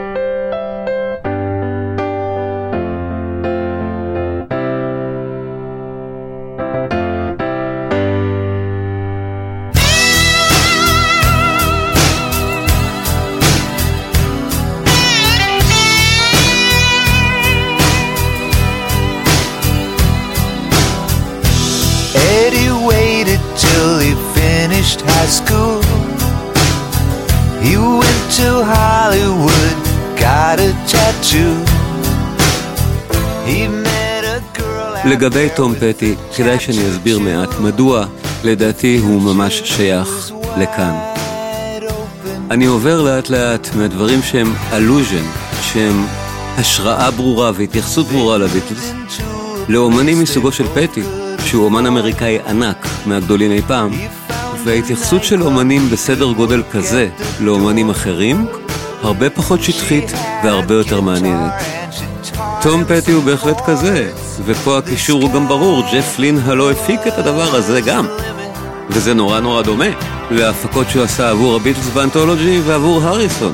לגבי 35.24 35.48
תום 35.56 35.74
פטי, 35.80 36.16
כדאי 36.36 36.60
שאני 36.60 36.90
אסביר 36.90 37.20
מעט 37.20 37.60
מדוע 37.60 38.06
לדעתי 38.44 38.98
הוא 38.98 39.22
ממש 39.22 39.62
שייך 39.66 40.32
לכאן. 40.58 40.94
אני 42.52 42.66
עובר 42.66 43.02
לאט 43.02 43.30
לאט 43.30 43.76
מהדברים 43.76 44.22
שהם 44.22 44.54
אלוז'ן, 44.74 45.24
שהם 45.62 46.06
השראה 46.58 47.12
ברורה 47.12 47.52
והתייחסות 47.56 48.08
ברורה 48.08 48.38
לביטלס, 48.38 48.92
לאומנים 49.70 50.22
מסוגו 50.22 50.52
של 50.52 50.66
פטי, 50.68 51.04
שהוא 51.46 51.66
אומן 51.66 51.86
אמריקאי 51.86 52.40
ענק, 52.48 52.88
מהגדולים 53.06 53.52
אי 53.52 53.62
פעם, 53.62 53.92
וההתייחסות 54.64 55.24
של 55.24 55.44
אומנים 55.44 55.90
בסדר 55.90 56.32
גודל 56.32 56.64
כזה 56.72 57.10
לאומנים 57.42 57.90
אחרים, 57.90 58.46
הרבה 59.02 59.30
פחות 59.30 59.64
שטחית 59.64 60.12
והרבה 60.44 60.74
יותר 60.74 61.02
מעניינת. 61.02 61.83
תום 62.64 62.84
פטי 62.88 63.12
הוא 63.12 63.24
בהחלט 63.24 63.62
כזה, 63.66 64.12
ופה 64.46 64.78
הקישור 64.78 65.22
הוא 65.22 65.34
גם 65.34 65.48
ברור, 65.48 65.84
ג'ף 65.94 66.20
לין 66.20 66.40
הלא 66.46 66.72
הפיק 66.72 67.08
את 67.08 67.18
הדבר 67.18 67.56
הזה 67.56 67.82
גם. 67.82 68.08
וזה 68.90 69.14
נורא 69.14 69.40
נורא 69.40 69.62
דומה 69.62 69.86
להפקות 70.32 70.90
שהוא 70.90 71.04
עשה 71.04 71.30
עבור 71.30 71.56
הביטלס 71.56 71.88
ב 71.88 71.95
Anthology 71.95 72.62
ועבור 72.66 73.04
הריסון. 73.04 73.54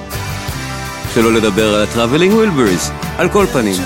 שלא 1.14 1.34
לדבר 1.34 1.76
על 1.76 1.84
ה 1.84 1.89
Traveling 1.89 2.34
Wilburys, 2.34 2.92
על 3.18 3.30
כל 3.30 3.46
פנים. 3.54 3.82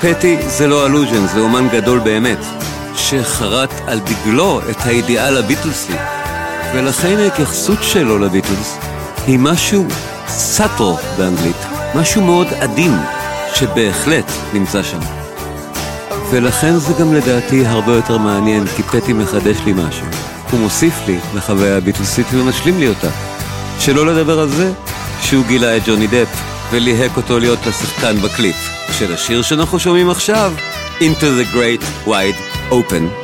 פטי 0.00 0.36
זה 0.46 0.66
לא 0.66 0.86
allusion, 0.86 1.26
זה 1.26 1.40
אומן 1.40 1.68
גדול 1.68 1.98
באמת, 1.98 2.44
שחרט 2.96 3.70
על 3.86 4.00
דגלו 4.00 4.60
את 4.70 4.76
האידיאל 4.80 5.36
הביטלסי, 5.36 5.96
ולכן 6.74 7.18
ההתייחסות 7.18 7.78
שלו 7.82 8.18
לביטלס 8.18 8.78
היא 9.26 9.38
משהו 9.38 9.86
סאטו 10.28 10.96
באנגלית, 11.18 11.66
משהו 11.94 12.22
מאוד 12.22 12.46
עדין, 12.60 12.96
שבהחלט 13.54 14.32
נמצא 14.52 14.82
שם. 14.82 14.98
ולכן 16.30 16.76
זה 16.76 16.92
גם 17.00 17.14
לדעתי 17.14 17.66
הרבה 17.66 17.94
יותר 17.94 18.18
מעניין, 18.18 18.66
כי 18.76 18.82
פטי 18.82 19.12
מחדש 19.12 19.56
לי 19.66 19.72
משהו. 19.72 20.06
הוא 20.50 20.60
מוסיף 20.60 20.94
לי 21.06 21.18
לחוויה 21.34 21.76
הביטלסית 21.76 22.26
ומשלים 22.32 22.78
לי 22.78 22.88
אותה. 22.88 23.08
שלא 23.80 24.06
לדבר 24.06 24.40
על 24.40 24.48
זה 24.48 24.72
שהוא 25.20 25.44
גילה 25.46 25.76
את 25.76 25.82
ג'וני 25.86 26.06
דפ 26.06 26.28
וליהק 26.70 27.16
אותו 27.16 27.38
להיות 27.38 27.66
השחקן 27.66 28.16
בקליפ 28.16 28.56
של 28.98 29.14
השיר 29.14 29.42
שאנחנו 29.42 29.78
שומעים 29.78 30.10
עכשיו, 30.10 30.52
Into 30.98 31.22
the 31.22 31.54
Great 31.54 32.08
Wide 32.08 32.70
Open. 32.70 33.23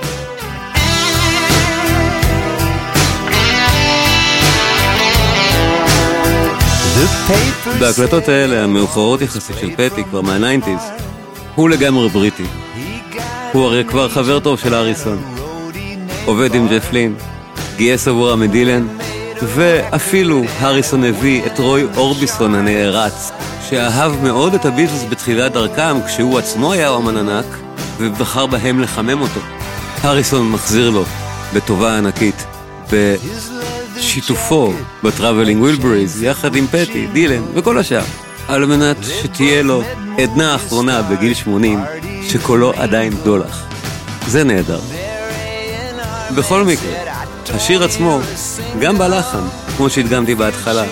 בהקלטות 7.80 8.28
האלה, 8.28 8.64
המאוחרות 8.64 9.22
יחסית 9.22 9.56
של 9.60 9.70
פטי, 9.76 10.04
כבר 10.04 10.20
מה 10.20 10.31
nineties, 10.31 10.80
הוא 11.54 11.70
לגמרי 11.70 12.08
בריטי. 12.08 12.44
הוא 13.52 13.64
הרי 13.64 13.84
כבר 13.84 14.08
חבר 14.08 14.40
טוב 14.40 14.58
של 14.58 14.74
הריסון. 14.74 15.22
עובד 16.24 16.54
עם 16.54 16.68
ג'ף 16.68 16.92
לין, 16.92 17.14
גייס 17.76 18.08
עבורם 18.08 18.42
את 18.42 18.50
דילן, 18.50 18.86
ואפילו 19.42 20.42
הריסון 20.58 21.04
הביא 21.04 21.46
את 21.46 21.58
רוי 21.58 21.86
אורביסון 21.96 22.54
הנערץ, 22.54 23.30
שאהב 23.68 24.22
מאוד 24.22 24.54
את 24.54 24.64
הביטלס 24.64 25.04
בתחילת 25.10 25.52
דרכם, 25.52 25.96
כשהוא 26.06 26.38
עצמו 26.38 26.72
היה 26.72 26.88
אומן 26.88 27.16
ענק, 27.16 27.46
ובחר 27.98 28.46
בהם 28.46 28.80
לחמם 28.80 29.20
אותו. 29.20 29.40
הריסון 30.02 30.50
מחזיר 30.50 30.90
לו 30.90 31.04
בטובה 31.54 31.98
ענקית, 31.98 32.46
בשיתופו 34.00 34.72
ב 35.02 35.08
Traveling 35.08 35.62
Wilburys, 35.62 36.22
יחד 36.22 36.56
עם 36.56 36.66
פטי, 36.66 37.06
דילן 37.12 37.42
וכל 37.54 37.78
השאר, 37.78 38.02
על 38.48 38.66
מנת 38.66 38.96
שתהיה 39.22 39.62
לו 39.62 39.82
עדנה 40.18 40.54
אחרונה 40.54 41.02
בגיל 41.02 41.34
80, 41.34 41.80
שקולו 42.28 42.72
עדיין 42.76 43.12
דולח. 43.24 43.66
זה 44.26 44.44
נהדר. 44.44 44.80
בכל 46.36 46.64
מקרה, 46.64 46.92
השיר 47.54 47.84
עצמו, 47.84 48.20
גם 48.80 48.98
בלחן, 48.98 49.44
כמו 49.76 49.90
שהדגמתי 49.90 50.34
בהתחלה, 50.34 50.84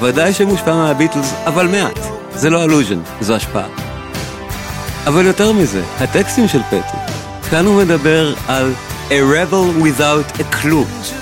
ודאי 0.00 0.32
שמושפע 0.32 0.74
מהביטלס, 0.74 1.32
אבל 1.46 1.68
מעט. 1.68 1.98
זה 2.34 2.50
לא 2.50 2.64
allusion, 2.64 3.00
זו 3.20 3.34
השפעה. 3.34 3.68
אבל 5.06 5.26
יותר 5.26 5.52
מזה, 5.52 5.82
הטקסטים 5.98 6.48
של 6.48 6.62
פטי, 6.62 6.98
כאן 7.50 7.66
הוא 7.66 7.82
מדבר 7.82 8.34
על 8.48 8.72
A 9.08 9.12
rebel 9.12 9.84
without 9.84 10.40
a 10.40 10.56
clue. 10.62 11.21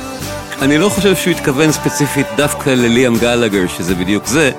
אני 0.60 0.78
לא 0.78 0.88
חושב 0.88 1.16
שהוא 1.16 1.30
התכוון 1.30 1.72
ספציפית 1.72 2.26
דווקא 2.36 2.70
לליאם 2.70 3.18
גלגר, 3.18 3.66
שזה 3.66 3.94
בדיוק 3.94 4.26
זה, 4.26 4.50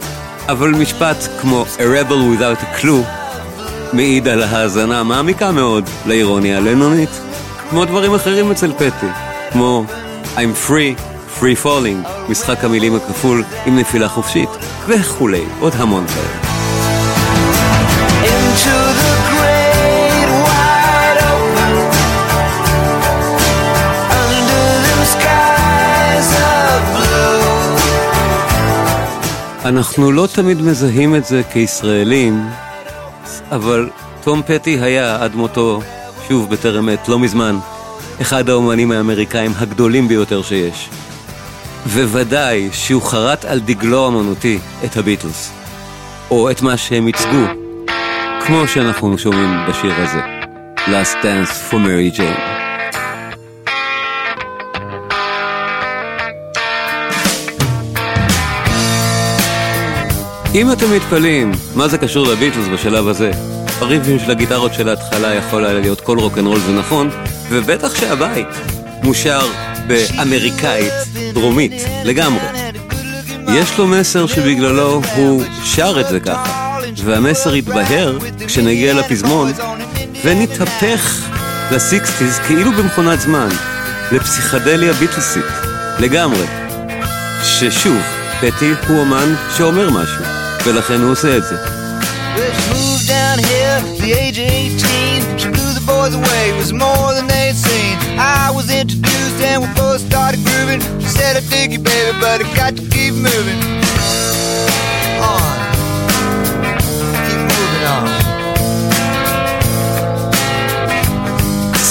אבל 0.48 0.70
משפט 0.70 1.18
כמו 1.42 1.66
A 1.78 1.82
rebel 1.82 2.40
without 2.40 2.64
a 2.64 2.82
clue 2.82 3.06
מעיד 3.94 4.28
על 4.28 4.44
האזנה 4.44 5.04
מעמיקה 5.04 5.52
מאוד 5.52 5.90
לאירוניה 6.06 6.58
הלנונית, 6.58 7.10
כמו 7.70 7.86
דברים 7.86 8.14
אחרים 8.14 8.52
אצל 8.52 8.74
פטי, 8.74 9.08
כמו 9.52 9.86
I'm 10.36 10.68
free, 10.70 11.02
free 11.40 11.66
falling, 11.66 12.30
משחק 12.30 12.64
המילים 12.64 12.96
הכפול 12.96 13.44
עם 13.66 13.80
נפילה 13.80 14.08
חופשית, 14.08 14.50
וכולי, 14.88 15.44
עוד 15.60 15.74
המון 15.78 16.08
כאלה. 16.08 16.51
אנחנו 29.66 30.12
לא 30.12 30.28
תמיד 30.34 30.62
מזהים 30.62 31.16
את 31.16 31.26
זה 31.26 31.42
כישראלים, 31.52 32.48
אבל 33.52 33.90
תום 34.24 34.42
פטי 34.46 34.80
היה 34.82 35.24
עד 35.24 35.36
מותו, 35.36 35.82
שוב 36.28 36.50
בטרם 36.50 36.90
עת, 36.90 37.08
לא 37.08 37.20
מזמן, 37.20 37.58
אחד 38.22 38.50
האומנים 38.50 38.92
האמריקאים 38.92 39.52
הגדולים 39.58 40.08
ביותר 40.08 40.42
שיש. 40.42 40.90
וודאי 41.86 42.70
שהוא 42.74 43.02
חרט 43.02 43.46
על 43.46 43.60
דגלו 43.60 44.06
האמנותי 44.06 44.60
את 44.86 44.98
הביטלס, 44.98 45.52
או 46.32 46.52
את 46.52 46.62
מה 46.62 46.78
שהם 46.78 47.08
ייצגו, 47.08 47.46
כמו 48.46 48.68
שאנחנו 48.68 49.18
שומעים 49.18 49.50
בשיר 49.70 49.94
הזה, 49.98 50.22
Last 50.78 51.24
Dance 51.24 51.72
for 51.72 51.76
Mary 51.76 52.18
Jane. 52.18 52.51
אם 60.56 60.72
אתם 60.72 60.96
מתפלאים, 60.96 61.52
מה 61.76 61.88
זה 61.88 61.98
קשור 61.98 62.28
לביטלס 62.28 62.68
בשלב 62.74 63.08
הזה? 63.08 63.32
הריבים 63.80 64.20
של 64.20 64.32
הגיטרות 64.32 64.74
של 64.74 64.90
ההתחלה 64.90 65.36
יכול 65.36 65.66
היה 65.66 65.80
להיות 65.80 66.02
כל 66.02 66.20
רוקנרול 66.20 66.60
זה 66.60 66.74
נכון, 66.74 67.10
ובטח 67.50 67.96
שהבית 67.96 68.48
מושר 69.04 69.42
באמריקאית 69.88 70.94
דרומית 71.34 71.74
לגמרי. 72.04 72.42
יש 73.54 73.78
לו 73.78 73.88
מסר 73.88 74.28
שבגללו 74.28 75.02
הוא 75.16 75.44
שר 75.64 76.02
את 76.02 76.08
זה 76.10 76.20
ככה, 76.20 76.78
והמסר 77.06 77.56
יתבהר 77.56 78.18
כשנגיע 78.48 78.94
לפזמון, 78.94 79.52
ונתהפך 80.24 81.30
לסיקסטיז 81.72 82.40
כאילו 82.40 82.72
במכונת 82.72 83.22
זמן, 83.22 83.50
לפסיכדליה 84.12 84.94
ביטלסית, 84.94 85.46
לגמרי. 86.00 86.46
ששוב, 87.44 87.98
פטי 88.42 88.74
הוא 88.88 89.00
אומן 89.00 89.36
שאומר 89.58 89.90
משהו, 89.90 90.41
ולכן 90.66 91.02
הוא 91.02 91.12
עושה 91.12 91.38
את 91.38 91.44
זה. 91.44 91.56
Well, 92.36 92.54
she 92.58 92.66
moved 92.74 93.08
down 93.08 93.38
here 93.50 93.76
at 93.80 93.98
the 94.04 94.12
age 94.14 94.38
of 94.40 94.48
18. 94.48 95.40
She 95.40 95.48
blew 95.56 95.72
the 95.80 95.86
boys 95.94 96.14
away, 96.22 96.44
was 96.62 96.72
more 96.72 97.10
than 97.18 97.26
they'd 97.34 97.58
seen. 97.68 97.96
I 98.18 98.52
was 98.58 98.68
introduced 98.82 99.38
and 99.50 99.58
we 99.64 99.70
both 99.84 100.00
started 100.10 100.40
grooving. 100.48 100.82
She 101.04 101.10
said, 101.18 101.34
I 101.40 101.42
dig 101.54 101.68
you, 101.76 101.82
baby, 101.92 102.12
but 102.24 102.38
I 102.44 102.48
got 102.62 102.72
to 102.80 102.84
keep 102.96 103.14
moving. 103.30 103.60
On. 105.34 105.52
Keep 107.28 107.42
moving 107.54 107.86
on. 107.98 108.08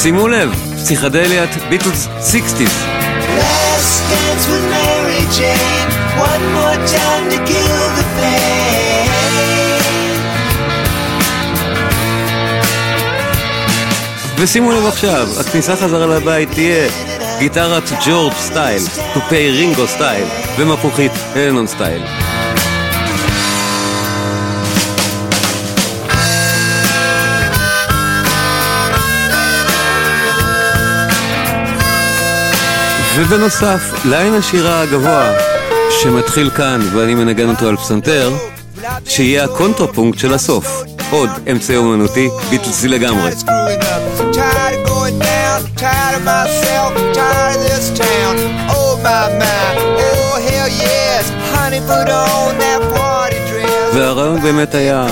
שימו 0.03 0.29
לב, 0.29 0.55
פסיכדליית 0.77 1.51
ביטלס 1.69 2.09
60's. 2.33 2.77
Let's 3.41 3.93
dance 4.11 4.45
with 4.51 4.65
Mary 4.75 5.23
Jane 5.39 5.91
one 6.29 6.45
more 6.59 6.79
time 6.99 7.25
to 7.33 7.39
kill 7.51 7.83
the 7.99 8.00
ושימו 14.42 14.72
לב 14.72 14.87
עכשיו, 14.87 15.29
הכניסה 15.40 15.76
חזרה 15.76 16.07
לבית 16.07 16.50
תהיה 16.53 16.88
גיטרת 17.38 17.83
ג'ורג' 18.07 18.33
style, 18.33 18.83
תופי 19.14 19.50
רינגו 19.50 19.87
style, 19.87 20.25
ומפוחית 20.59 21.12
הלנון 21.35 21.66
style. 21.66 22.03
ובנוסף, 33.16 33.92
line 34.05 34.35
השירה 34.35 34.81
הגבוה, 34.81 35.33
שמתחיל 36.03 36.50
כאן 36.50 36.81
ואני 36.92 37.14
מנגן 37.14 37.48
אותו 37.48 37.68
על 37.68 37.76
פסנתר, 37.76 38.33
שיהיה 39.05 39.44
הקונטרפונקט 39.44 40.18
של 40.18 40.35
הסוף. 40.35 40.83
עוד 41.11 41.31
אמצעי 41.50 41.76
אומנותי 41.76 42.29
ביטלסי 42.50 42.88
לגמרי. 42.88 43.31
Tired 44.33 44.75
of 44.79 44.87
going 44.87 45.19
down, 45.19 45.59
tired 45.77 46.14
of 46.19 46.25
myself, 46.25 46.90
tired 47.19 47.57
of 47.57 47.62
this 47.69 47.87
town. 47.99 48.35
Oh 48.77 48.93
my 49.05 49.27
my, 49.40 49.71
oh 50.07 50.37
hell 50.47 50.69
yes, 50.69 51.25
honey 51.53 51.81
put 51.81 52.09
on 52.09 52.59
that 52.62 52.81
party 52.95 53.38
dress. 53.51 53.95
והרעיון 53.95 54.40
באמת 54.43 54.75
היה 54.75 55.07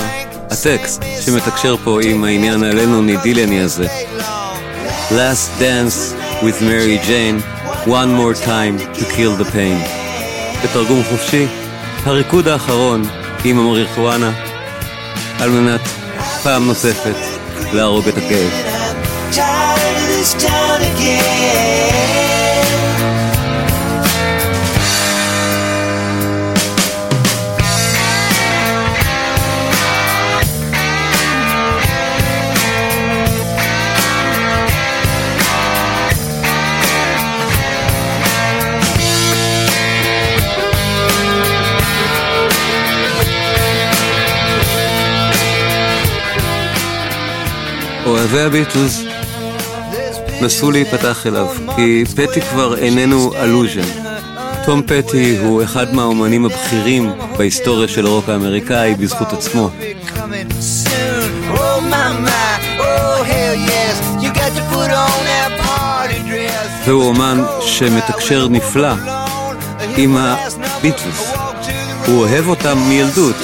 הטקסט 0.51 1.03
שמתקשר 1.21 1.75
פה 1.83 1.99
עם 2.03 2.23
העניין 2.23 2.63
הלנוני 2.63 3.17
דילני 3.17 3.61
הזה. 3.61 3.87
Last 5.11 5.59
dance 5.59 6.15
with 6.41 6.61
Mary 6.61 6.99
Jane, 7.07 7.41
one 7.85 8.11
more 8.13 8.33
time 8.33 8.77
to 8.97 9.03
kill 9.15 9.35
the 9.43 9.51
pain. 9.51 9.77
בתרגום 10.63 11.03
חופשי, 11.09 11.47
הריקוד 12.05 12.47
האחרון 12.47 13.03
עם 13.43 13.59
המריחואנה, 13.59 14.31
על 15.39 15.49
מנת 15.49 15.81
פעם 16.43 16.65
נוספת 16.65 17.15
להרוג 17.73 18.07
את 18.07 18.17
הכאב. 18.17 18.78
Tired 19.32 19.96
of 20.02 20.08
this 20.08 20.34
town 20.34 20.80
again. 20.82 22.04
אוהבי 48.06 48.40
הביטלס 48.40 49.07
נסו 50.41 50.71
להיפתח 50.71 51.27
אליו, 51.27 51.47
כי 51.75 52.03
פטי 52.15 52.41
כבר 52.41 52.77
איננו 52.77 53.33
אלוז'ן. 53.35 54.09
תום 54.65 54.81
פטי 54.81 55.37
הוא 55.37 55.63
אחד 55.63 55.93
מהאומנים 55.93 56.45
הבכירים 56.45 57.11
בהיסטוריה 57.37 57.87
של 57.87 58.05
הרוק 58.05 58.29
האמריקאי 58.29 58.95
בזכות 58.95 59.33
עצמו. 59.33 59.69
והוא 66.85 67.03
אומן 67.03 67.43
שמתקשר 67.61 68.47
נפלא 68.47 68.93
עם 69.97 70.17
הביטלס. 70.17 71.33
הוא 72.05 72.19
אוהב 72.19 72.47
אותם 72.47 72.77
מילדות, 72.87 73.35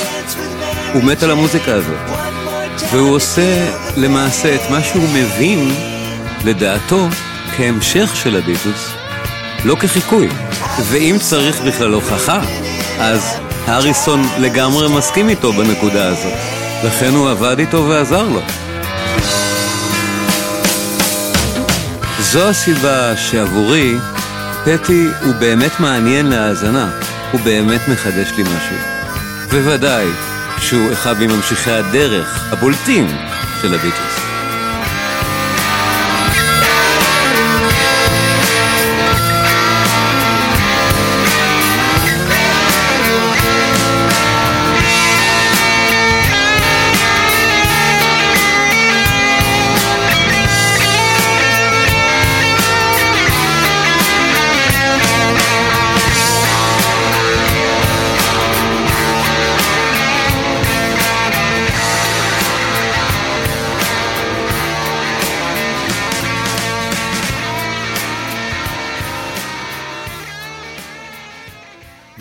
הוא 0.93 1.03
מת 1.03 1.23
על 1.23 1.31
המוזיקה 1.31 1.73
הזאת. 1.73 1.99
והוא 2.91 3.15
עושה 3.15 3.71
למעשה 3.97 4.55
את 4.55 4.61
מה 4.69 4.83
שהוא 4.83 5.09
מבין, 5.13 5.71
לדעתו, 6.43 7.07
כהמשך 7.57 8.15
של 8.15 8.35
הביטלס, 8.35 8.91
לא 9.65 9.75
כחיקוי. 9.75 10.29
ואם 10.83 11.15
צריך 11.19 11.61
בכלל 11.61 11.93
הוכחה, 11.93 12.39
אז 12.99 13.37
הריסון 13.67 14.21
לגמרי 14.39 14.97
מסכים 14.97 15.29
איתו 15.29 15.53
בנקודה 15.53 16.07
הזאת. 16.07 16.33
לכן 16.83 17.13
הוא 17.15 17.29
עבד 17.29 17.59
איתו 17.59 17.85
ועזר 17.89 18.23
לו. 18.23 18.41
זו 22.19 22.49
הסיבה 22.49 23.17
שעבורי, 23.17 23.95
פטי 24.65 25.07
הוא 25.23 25.33
באמת 25.39 25.79
מעניין 25.79 26.25
להאזנה, 26.25 26.89
הוא 27.31 27.41
באמת 27.41 27.81
מחדש 27.87 28.31
לי 28.37 28.43
משהו. 28.43 28.77
בוודאי 29.51 30.05
שהוא 30.59 30.93
אחד 30.93 31.15
מממשיכי 31.19 31.71
הדרך 31.71 32.53
הבולטים 32.53 33.07
של 33.61 33.73
הביטלס. 33.73 34.24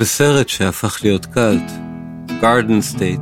בסרט 0.05 0.49
שהפך 0.49 0.99
להיות 1.03 1.27
קאלט, 1.27 1.73
Garden 2.41 2.81
State, 2.81 3.21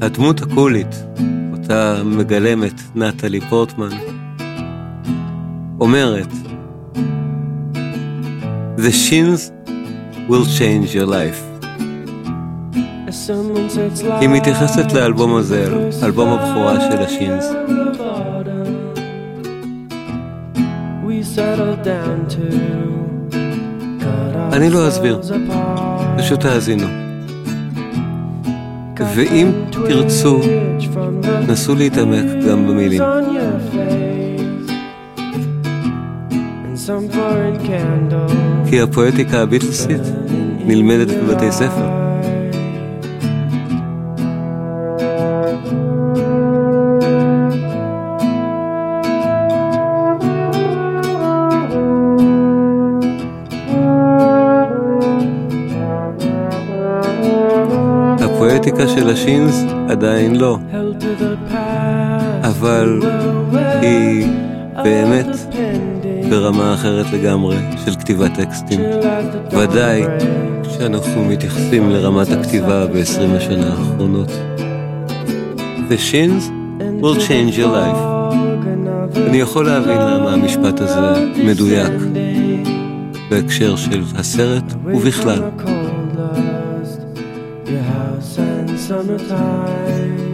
הדמות 0.00 0.42
הקולית, 0.42 0.94
אותה 1.52 2.02
מגלמת 2.04 2.80
נטלי 2.94 3.40
פורטמן, 3.40 3.88
אומרת 5.80 6.28
The 8.76 8.90
Shins 8.90 9.52
will 10.28 10.46
change 10.58 10.94
your 10.94 11.06
life. 11.06 11.66
היא 14.20 14.28
מתייחסת 14.28 14.92
לאלבום 14.92 15.36
הזה, 15.36 15.88
אלבום 16.02 16.28
הבכורה 16.28 16.80
של 16.80 17.02
ה 17.02 17.08
Shins. 17.08 17.46
אני 24.56 24.70
לא 24.70 24.88
אסביר, 24.88 25.20
פשוט 26.18 26.40
תאזינו. 26.40 26.86
ואם 29.14 29.50
תרצו, 29.70 30.40
נסו 31.48 31.74
להתעמק 31.74 32.44
גם 32.48 32.66
במילים. 32.66 33.02
כי 38.70 38.80
הפואטיקה 38.80 39.42
הביטלסית 39.42 40.02
נלמדת 40.66 41.08
בבתי 41.08 41.52
ספר. 41.52 41.95
הפואטיקה 58.66 58.88
של 58.88 59.10
השינס 59.10 59.64
עדיין 59.88 60.36
לא, 60.36 60.58
אבל 62.42 63.00
היא 63.80 64.26
באמת 64.84 65.26
ברמה 66.30 66.74
אחרת 66.74 67.06
לגמרי 67.12 67.56
של 67.84 67.94
כתיבת 67.94 68.34
טקסטים. 68.34 68.80
ודאי 69.52 70.02
כשאנחנו 70.62 71.24
מתייחסים 71.24 71.90
לרמת 71.90 72.28
הכתיבה 72.28 72.86
ב-20 72.86 73.36
השנה 73.36 73.70
האחרונות. 73.70 74.30
The 75.88 76.12
shins 76.12 76.50
will 77.02 77.18
change 77.28 77.58
your 77.58 77.68
life. 77.68 78.16
אני 79.16 79.36
יכול 79.36 79.66
להבין 79.66 79.98
למה 79.98 80.32
המשפט 80.32 80.80
הזה 80.80 81.26
מדויק 81.44 81.92
בהקשר 83.30 83.76
של 83.76 84.02
הסרט 84.16 84.74
ובכלל. 84.84 85.40
summertime. 88.86 90.25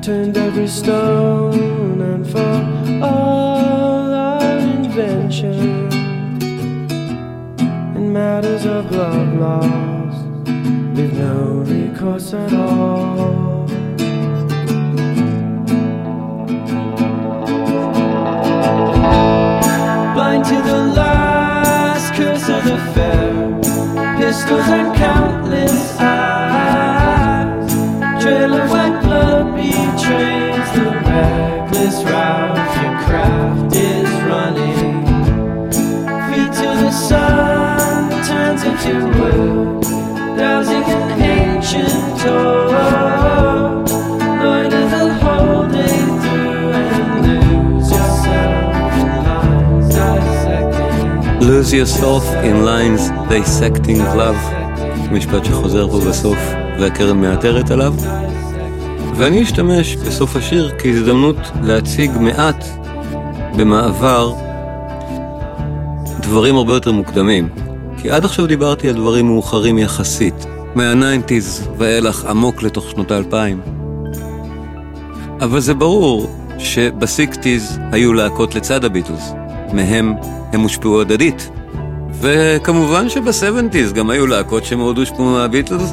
Turned 0.00 0.38
every 0.38 0.68
stone, 0.68 2.00
and 2.00 2.26
for 2.26 3.04
all 3.04 4.14
our 4.14 4.58
invention 4.58 5.92
in 7.94 8.12
matters 8.12 8.64
of 8.64 8.90
love 8.90 9.34
lost, 9.34 10.24
we've 10.96 11.12
no 11.12 11.62
recourse 11.66 12.32
at 12.32 12.52
all. 12.54 13.66
blind 20.14 20.44
to 20.44 20.62
the 20.62 20.78
last 20.96 22.14
curse 22.14 22.48
of 22.48 22.64
the 22.64 22.78
fair. 22.94 24.16
Pistols 24.18 24.68
and 24.68 24.96
countless 24.96 25.96
eyes. 26.00 27.72
Trail 28.22 28.54
of 28.54 28.70
white 28.70 29.00
blood 29.02 29.54
betrays 30.07 30.69
the 30.77 30.85
reckless 31.09 31.97
route 32.09 32.71
your 32.81 32.95
craft 33.03 33.75
is 33.75 34.09
running. 34.31 34.91
Feet 36.27 36.51
to 36.59 36.69
the 36.83 36.91
sun 36.91 38.01
turns 38.27 38.61
into 38.69 38.93
wood, 39.17 39.81
dowsing 40.37 40.85
an 40.97 41.09
ancient 41.35 42.03
door. 42.23 42.69
Loiter 44.43 44.85
the 44.95 45.05
whole 45.21 45.65
day 45.77 45.99
through 46.21 46.71
and 46.87 47.07
lose 47.27 47.89
yourself 47.95 48.93
in 49.01 49.11
lines 49.27 49.89
dissecting. 49.95 51.47
lose 51.49 51.71
yourself 51.79 52.25
in 52.47 52.55
lines 52.71 53.03
dissecting 53.29 54.01
love, 54.21 54.41
משפט 55.11 55.45
שחוזר 55.45 55.87
פה 55.87 55.99
בסוף 56.09 56.37
והקרן 56.79 57.21
מאתרת 57.21 57.71
עליו. 57.71 57.93
ואני 59.18 59.42
אשתמש 59.42 59.96
בסוף 59.96 60.36
השיר 60.36 60.72
כהזדמנות 60.78 61.36
להציג 61.62 62.10
מעט 62.20 62.64
במעבר 63.56 64.34
דברים 66.20 66.56
הרבה 66.56 66.74
יותר 66.74 66.92
מוקדמים. 66.92 67.48
כי 67.96 68.10
עד 68.10 68.24
עכשיו 68.24 68.46
דיברתי 68.46 68.88
על 68.88 68.94
דברים 68.94 69.26
מאוחרים 69.26 69.78
יחסית, 69.78 70.46
מה-90's 70.74 71.68
ואילך 71.78 72.24
עמוק 72.24 72.62
לתוך 72.62 72.90
שנות 72.90 73.10
האלפיים. 73.10 73.60
אבל 75.40 75.60
זה 75.60 75.74
ברור 75.74 76.30
שב-60's 76.58 77.78
היו 77.92 78.12
להקות 78.12 78.54
לצד 78.54 78.84
הביטלס, 78.84 79.32
מהם 79.72 80.14
הם 80.52 80.60
הושפעו 80.60 81.00
הדדית. 81.00 81.50
וכמובן 82.20 83.08
שב-70's 83.08 83.92
גם 83.94 84.10
היו 84.10 84.26
להקות 84.26 84.64
שמאוד 84.64 84.98
הושפעו 84.98 85.24
מהביטלס, 85.24 85.92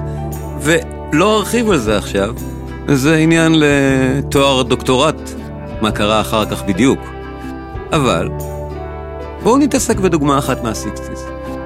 ולא 0.61 1.37
ארחיב 1.37 1.69
על 1.69 1.77
זה 1.77 1.97
עכשיו, 1.97 2.35
זה 2.87 3.15
עניין 3.15 3.55
לתואר 3.55 4.63
דוקטורט, 4.63 5.31
מה 5.81 5.91
קרה 5.91 6.21
אחר 6.21 6.45
כך 6.45 6.63
בדיוק. 6.63 6.99
אבל 7.91 8.29
בואו 9.43 9.57
נתעסק 9.57 9.97
בדוגמה 9.99 10.37
אחת 10.37 10.63
מה-60's, 10.63 11.19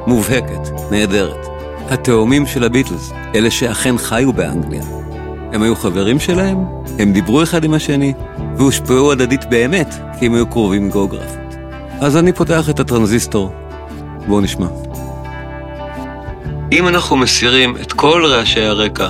מובהקת, 0.08 0.70
נהדרת. 0.92 1.48
התאומים 1.90 2.46
של 2.46 2.64
הביטלס, 2.64 3.12
אלה 3.36 3.52
שאכן 3.52 3.98
חיו 3.98 4.34
באנגליה. 4.34 4.84
הם 5.54 5.62
היו 5.62 5.76
חברים 5.76 6.20
שלהם, 6.20 6.58
הם 7.00 7.14
דיברו 7.14 7.44
אחד 7.44 7.64
עם 7.64 7.74
השני, 7.74 8.14
והושפעו 8.58 9.12
הדדית 9.12 9.46
באמת, 9.50 9.96
כי 10.20 10.26
הם 10.26 10.34
היו 10.34 10.48
קרובים 10.48 10.92
גיאוגרפית. 10.92 11.56
אז 12.00 12.18
אני 12.18 12.34
פותח 12.34 12.70
את 12.70 12.80
הטרנזיסטור. 12.80 13.54
בואו 14.28 14.42
נשמע. 14.42 14.68
אם 16.72 16.88
אנחנו 16.88 17.18
מסירים 17.18 17.78
את 17.82 17.94
כל 17.94 18.26
רעשי 18.26 18.62
הרקע 18.62 19.10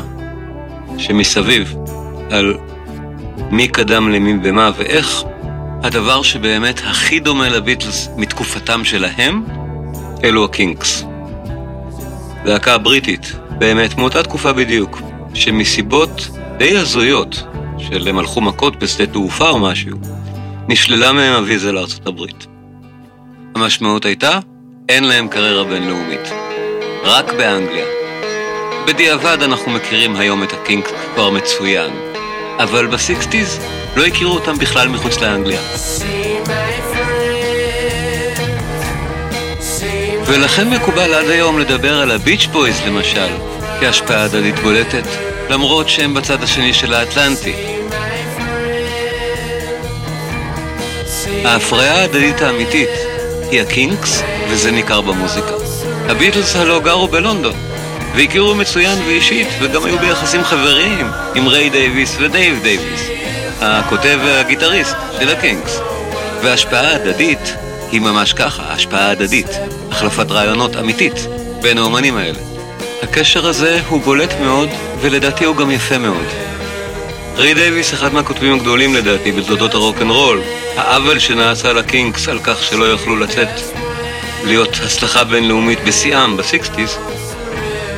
שמסביב 0.97 1.75
על 2.29 2.57
מי 3.51 3.67
קדם 3.67 4.09
למי 4.09 4.33
במה 4.33 4.71
ואיך, 4.77 5.23
הדבר 5.83 6.21
שבאמת 6.21 6.81
הכי 6.85 7.19
דומה 7.19 7.49
לביטלס 7.49 8.09
מתקופתם 8.17 8.85
שלהם, 8.85 9.43
אלו 10.23 10.45
הקינקס. 10.45 11.03
להקה 12.45 12.77
בריטית, 12.77 13.31
באמת 13.49 13.97
מאותה 13.97 14.23
תקופה 14.23 14.53
בדיוק, 14.53 15.01
שמסיבות 15.33 16.29
די 16.57 16.77
הזויות, 16.77 17.43
של 17.77 18.07
הם 18.07 18.19
הלכו 18.19 18.41
מכות 18.41 18.79
בשדה 18.79 19.05
תעופה 19.05 19.49
או 19.49 19.59
משהו, 19.59 19.97
נשללה 20.67 21.11
מהם 21.11 21.33
הוויזה 21.33 21.71
לארצות 21.71 22.07
הברית. 22.07 22.47
המשמעות 23.55 24.05
הייתה, 24.05 24.39
אין 24.89 25.03
להם 25.03 25.27
קריירה 25.27 25.63
בינלאומית. 25.63 26.31
רק 27.03 27.33
באנגליה. 27.33 27.85
בדיעבד 28.87 29.37
אנחנו 29.41 29.71
מכירים 29.71 30.15
היום 30.15 30.43
את 30.43 30.53
הקינקס 30.53 30.91
כבר 31.15 31.29
מצוין, 31.29 31.91
אבל 32.59 32.87
ב 32.87 32.96
sixties 32.96 33.59
לא 33.95 34.05
הכירו 34.05 34.33
אותם 34.33 34.57
בכלל 34.57 34.87
מחוץ 34.87 35.17
לאנגליה. 35.17 35.61
ולכן 40.25 40.69
מקובל 40.69 41.13
עד 41.13 41.29
היום 41.29 41.59
לדבר 41.59 41.99
על 41.99 42.11
הביץ' 42.11 42.45
בויז 42.51 42.81
למשל, 42.87 43.29
כהשפעה 43.79 44.23
הדדית 44.23 44.59
בולטת, 44.59 45.03
למרות 45.49 45.89
שהם 45.89 46.13
בצד 46.13 46.43
השני 46.43 46.73
של 46.73 46.93
האטלנטי. 46.93 47.53
ההפריה 51.45 51.93
ההדדית 51.93 52.41
האמיתית 52.41 52.89
היא 53.51 53.61
הקינקס, 53.61 54.23
וזה 54.49 54.71
ניכר 54.71 55.01
במוזיקה. 55.01 55.53
הביטלס 56.09 56.55
הלא 56.55 56.79
גרו 56.79 57.07
בלונדון, 57.07 57.53
והכירו 58.15 58.55
מצוין 58.55 58.99
ואישית, 59.05 59.47
וגם 59.61 59.85
היו 59.85 59.99
ביחסים 59.99 60.43
חבריים 60.43 61.07
עם 61.35 61.47
ריי 61.47 61.69
דייוויס 61.69 62.17
ודייב 62.19 62.59
דייוויס, 62.63 63.01
הכותב 63.61 64.19
והגיטריסט 64.25 64.95
של 65.19 65.29
הקינקס. 65.29 65.79
והשפעה 66.43 66.95
הדדית 66.95 67.55
היא 67.91 68.01
ממש 68.01 68.33
ככה, 68.33 68.63
השפעה 68.73 69.11
הדדית, 69.11 69.47
החלפת 69.91 70.31
רעיונות 70.31 70.75
אמיתית 70.75 71.27
בין 71.61 71.77
האומנים 71.77 72.17
האלה. 72.17 72.39
הקשר 73.03 73.47
הזה 73.47 73.79
הוא 73.87 74.01
בולט 74.01 74.33
מאוד, 74.41 74.69
ולדעתי 75.01 75.45
הוא 75.45 75.55
גם 75.55 75.71
יפה 75.71 75.97
מאוד. 75.97 76.25
ריי 77.35 77.53
דייוויס 77.53 77.93
אחד 77.93 78.13
מהכותבים 78.13 78.53
הגדולים 78.53 78.95
לדעתי 78.95 79.31
בתולדות 79.31 79.73
הרוקנרול. 79.73 80.41
העוול 80.75 81.19
שנעשה 81.19 81.73
לקינקס 81.73 82.27
על 82.27 82.39
כך 82.43 82.63
שלא 82.63 82.93
יכלו 82.93 83.15
לצאת 83.15 83.49
להיות 84.45 84.79
הצלחה 84.85 85.23
בינלאומית 85.23 85.79
בשיאם 85.83 86.37
ב 86.37 86.44
sixties, 86.44 86.97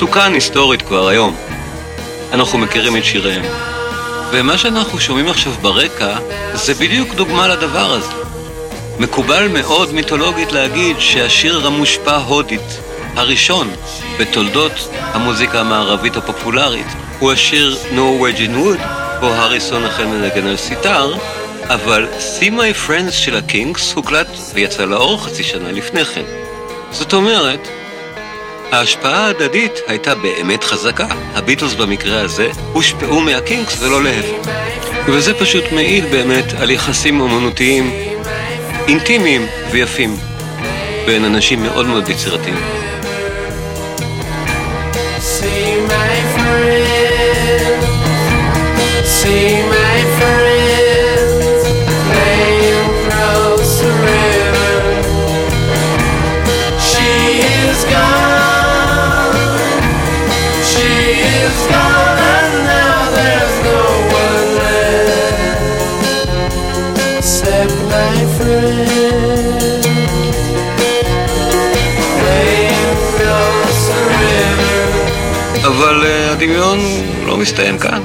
תוקן 0.02 0.34
היסטורית 0.34 0.82
כבר 0.82 1.08
היום. 1.08 1.36
אנחנו 2.34 2.58
מכירים 2.58 2.98
את 2.98 3.06
שיריהם. 3.06 3.42
ומה 4.32 4.58
שאנחנו 4.58 5.00
שומעים 5.00 5.28
עכשיו 5.28 5.54
ברקע, 5.62 6.18
זה 6.54 6.74
בדיוק 6.74 7.14
דוגמה 7.16 7.48
לדבר 7.48 7.92
הזה. 7.94 8.14
מקובל 9.00 9.48
מאוד 9.48 9.94
מיתולוגית 9.94 10.52
להגיד 10.52 11.00
שהשיר 11.00 11.68
המושפע 11.68 12.16
הודית, 12.16 12.80
הראשון 13.16 13.70
בתולדות 14.20 14.90
המוזיקה 14.94 15.60
המערבית 15.60 16.18
הפופולרית, 16.18 16.88
הוא 17.20 17.32
השיר 17.32 17.78
No 17.92 18.24
Wedge 18.24 18.40
in 18.40 18.56
Wood, 18.56 18.82
בו 19.20 19.28
הריסון 19.28 19.84
החל 19.84 20.06
מנגן 20.06 20.48
על 20.48 20.58
סיטר, 20.58 21.14
אבל 21.64 22.08
See 22.20 22.52
My 22.52 22.88
Friends 22.88 23.12
של 23.12 23.36
הקינגס 23.36 23.94
הוקלט 23.94 24.38
ויצא 24.54 24.86
לאור 24.86 25.24
חצי 25.24 25.44
שנה 25.44 25.72
לפני 25.72 26.06
כן. 26.06 26.26
זאת 26.92 27.14
אומרת, 27.14 27.68
ההשפעה 28.72 29.26
ההדדית 29.26 29.72
הייתה 29.88 30.16
באמת 30.16 30.64
חזקה. 30.64 31.08
הביטלס 31.34 31.74
במקרה 31.74 32.22
הזה 32.22 32.50
הושפעו 32.74 33.22
מהקינגס 33.22 33.82
ולא 33.82 34.04
להפך. 34.04 34.50
וזה 35.06 35.34
פשוט 35.34 35.64
מעיד 35.72 36.06
באמת 36.12 36.54
על 36.60 36.72
יחסים 36.72 37.20
אומנותיים 37.22 37.92
אינטימיים 38.88 39.46
ויפים 39.72 40.18
בין 41.06 41.26
אנשים 41.26 41.64
מאוד 41.64 41.86
מאוד 41.86 42.10
יצירתיים. 42.10 42.58
See 45.22 45.76
my 45.92 46.16
friend, 46.34 47.82
see 49.18 49.54
my 49.72 49.81
אבל 75.82 76.02
uh, 76.02 76.32
הדמיון 76.32 76.80
לא 77.26 77.38
מסתיים 77.38 77.78
כאן. 77.78 78.02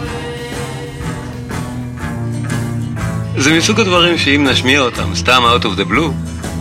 זה 3.38 3.52
מסוג 3.52 3.80
הדברים 3.80 4.18
שאם 4.18 4.46
נשמיע 4.50 4.80
אותם 4.80 5.14
סתם 5.14 5.42
out 5.54 5.64
of 5.64 5.80
the 5.80 5.92
blue, 5.92 6.10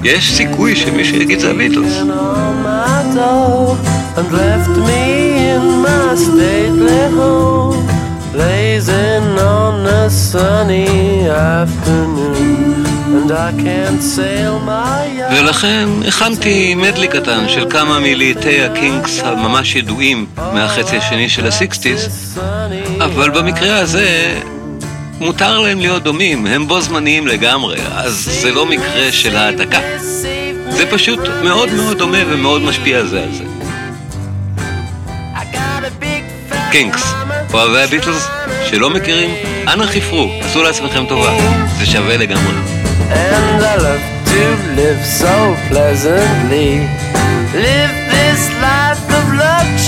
יש 0.04 0.34
סיכוי 0.34 0.76
שמישהו 0.76 1.16
יגיד 1.16 1.40
זה 1.40 1.52
door 3.16 3.78
and 5.56 5.66
blazing 8.34 9.40
on 9.40 9.86
a 9.88 10.10
sunny 10.10 10.88
afternoon, 11.30 12.65
ולכן 15.32 15.90
הכנתי 16.08 16.76
מדלי 16.76 17.08
קטן 17.08 17.50
של 17.50 17.70
כמה 17.70 18.00
מלהיטי 18.00 18.62
הקינגס 18.62 19.22
הממש 19.24 19.76
ידועים 19.76 20.26
מהחצי 20.38 20.98
השני 20.98 21.30
של 21.30 21.48
הסיקסטיז, 21.48 22.38
אבל 23.00 23.30
במקרה 23.30 23.80
הזה 23.80 24.40
מותר 25.20 25.60
להם 25.60 25.80
להיות 25.80 26.04
דומים, 26.04 26.48
הם 26.48 26.68
בו 26.68 26.82
זמניים 26.82 27.28
לגמרי, 27.28 27.78
אז 27.96 28.14
זה 28.42 28.52
לא 28.52 28.66
מקרה 28.66 29.12
של 29.12 29.36
העתקה. 29.36 29.80
זה 30.70 30.86
פשוט 30.92 31.20
מאוד 31.44 31.74
מאוד 31.74 31.98
דומה 31.98 32.18
ומאוד 32.30 32.62
משפיע 32.62 33.06
זה 33.06 33.24
על 33.24 33.32
זה. 33.32 33.44
קינגס, 36.72 37.14
אוהבי 37.54 37.82
הביטלס 37.84 38.28
שלא 38.70 38.90
מכירים, 38.90 39.30
אנא 39.68 39.86
חיפרו, 39.86 40.30
עשו 40.42 40.64
לעצמכם 40.64 41.06
טובה, 41.06 41.34
זה 41.80 41.86
שווה 41.86 42.18
לגמרי. 42.18 42.54
And 43.10 43.62
I 43.64 43.76
love 43.78 44.02
to 44.34 44.44
live 44.74 45.06
so 45.06 45.56
pleasantly. 45.70 46.90
Live 47.54 47.96
this 48.10 48.42
life 48.60 49.06
of 49.20 49.26
luxury, 49.34 49.85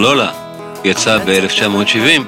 לולה 0.00 0.30
יצא 0.84 1.18
ב-1970, 1.18 2.22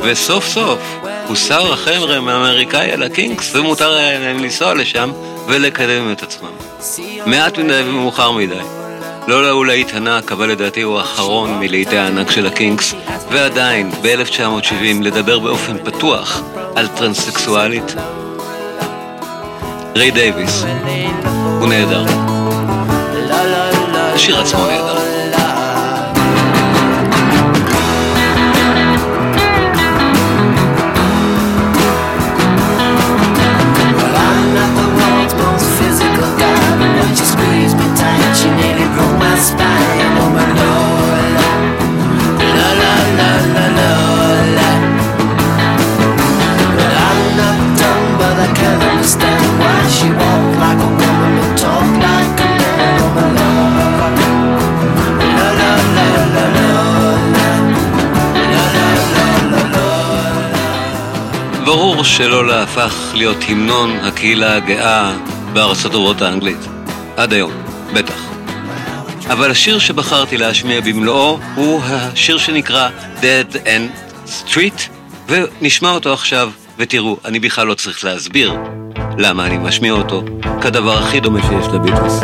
וסוף 0.00 0.48
סוף 0.48 0.78
הוסר 1.26 1.72
החרם 1.72 2.28
האמריקאי 2.28 2.92
על 2.92 3.02
הקינקס, 3.02 3.54
ומותר 3.54 3.94
היה 3.94 4.18
להם 4.18 4.38
לנסוע 4.38 4.74
לשם 4.74 5.12
ולקדם 5.46 6.12
את 6.12 6.22
עצמם. 6.22 6.48
מעט 7.26 7.58
מדי 7.58 7.82
ומאוחר 7.86 8.32
מדי. 8.32 8.54
לולה 9.28 9.50
הוא 9.50 9.66
להיט 9.66 9.94
ענק, 9.94 10.32
אבל 10.32 10.48
לדעתי 10.48 10.82
הוא 10.82 10.98
האחרון 10.98 11.58
מלהיטי 11.60 11.98
הענק 11.98 12.30
של 12.30 12.46
הקינקס, 12.46 12.94
ועדיין, 13.30 13.90
ב-1970, 14.02 15.02
לדבר 15.02 15.38
באופן 15.38 15.76
פתוח 15.84 16.42
על 16.76 16.88
טרנסקסואלית. 16.88 17.94
ריי 19.96 20.10
דייוויס, 20.10 20.64
הוא 21.60 21.68
נהדר. 21.68 22.04
השיר 24.14 24.40
עצמו 24.40 24.66
נהדר. 24.66 25.05
ברור 62.18 62.28
שלולה 62.28 62.62
הפך 62.62 63.12
להיות 63.14 63.36
המנון 63.48 63.90
הקהילה 63.90 64.56
הגאה 64.56 65.12
בארצות 65.52 65.94
הברית 65.94 66.22
האנגלית. 66.22 66.58
עד 67.16 67.32
היום, 67.32 67.52
בטח. 67.94 68.22
אבל 69.30 69.50
השיר 69.50 69.78
שבחרתי 69.78 70.36
להשמיע 70.36 70.80
במלואו 70.80 71.38
הוא 71.54 71.80
השיר 71.84 72.38
שנקרא 72.38 72.88
Dead 73.20 73.54
End 73.54 73.98
Street, 74.26 74.80
ונשמע 75.28 75.90
אותו 75.90 76.12
עכשיו, 76.12 76.50
ותראו, 76.78 77.16
אני 77.24 77.38
בכלל 77.38 77.66
לא 77.66 77.74
צריך 77.74 78.04
להסביר 78.04 78.54
למה 79.18 79.46
אני 79.46 79.58
משמיע 79.58 79.92
אותו 79.92 80.22
כדבר 80.60 80.98
הכי 80.98 81.20
דומה 81.20 81.40
שיש 81.42 81.66
לביטלס. 81.72 82.20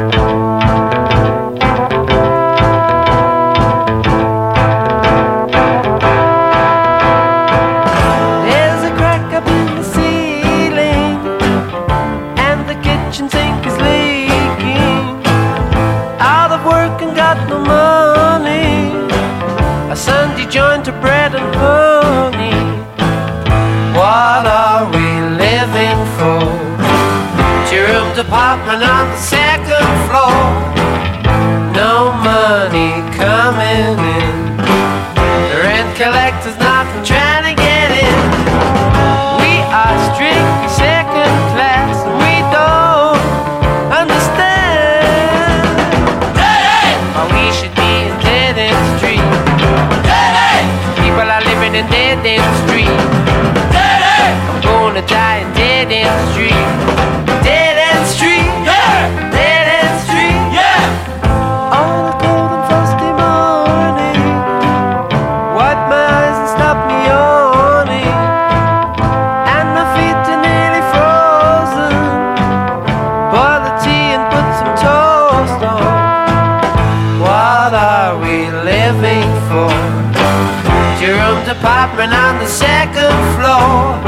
On 82.10 82.38
the 82.40 82.48
second 82.48 83.14
floor. 83.36 84.00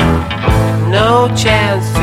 No 0.91 1.29
chance 1.37 1.94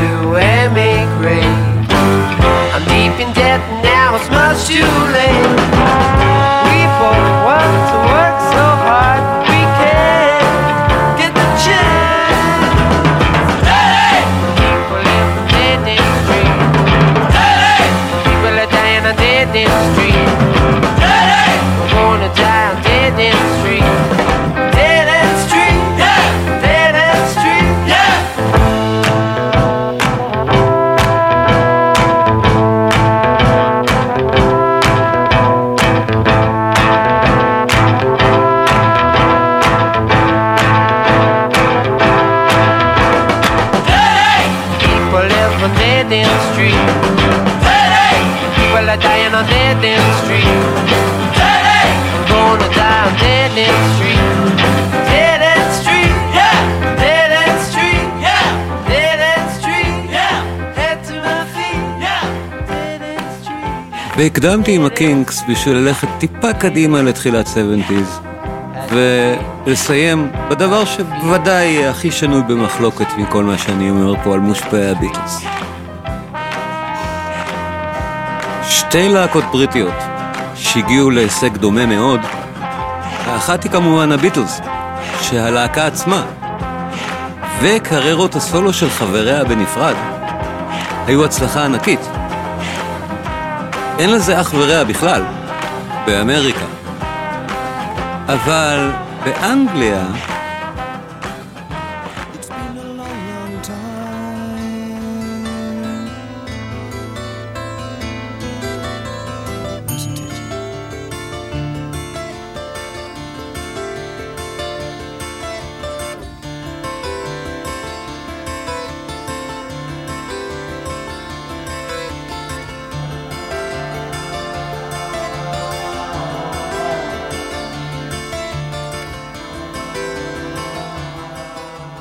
והקדמתי 64.22 64.74
עם 64.74 64.84
הקינגס 64.84 65.42
בשביל 65.48 65.76
ללכת 65.76 66.08
טיפה 66.18 66.52
קדימה 66.52 67.02
לתחילת 67.02 67.46
70's 67.46 68.92
ולסיים 69.66 70.32
בדבר 70.50 70.84
שבוודאי 70.84 71.64
יהיה 71.64 71.90
הכי 71.90 72.10
שנוי 72.10 72.42
במחלוקת 72.42 73.06
מכל 73.18 73.44
מה 73.44 73.58
שאני 73.58 73.90
אומר 73.90 74.14
פה 74.24 74.34
על 74.34 74.40
מושפעי 74.40 74.90
הביטלס. 74.90 75.44
שתי 78.62 79.08
להקות 79.08 79.44
בריטיות 79.52 79.94
שהגיעו 80.54 81.10
להישג 81.10 81.56
דומה 81.56 81.86
מאוד, 81.86 82.20
האחת 83.26 83.64
היא 83.64 83.72
כמובן 83.72 84.12
הביטלס, 84.12 84.60
שהלהקה 85.22 85.86
עצמה 85.86 86.26
וקריירות 87.60 88.36
הסולו 88.36 88.72
של 88.72 88.90
חבריה 88.90 89.44
בנפרד 89.44 89.94
היו 91.06 91.24
הצלחה 91.24 91.64
ענקית. 91.64 92.11
אין 94.02 94.10
לזה 94.10 94.40
אח 94.40 94.54
ורע 94.54 94.84
בכלל, 94.84 95.22
באמריקה. 96.06 96.66
אבל 98.28 98.90
באנגליה, 99.24 100.04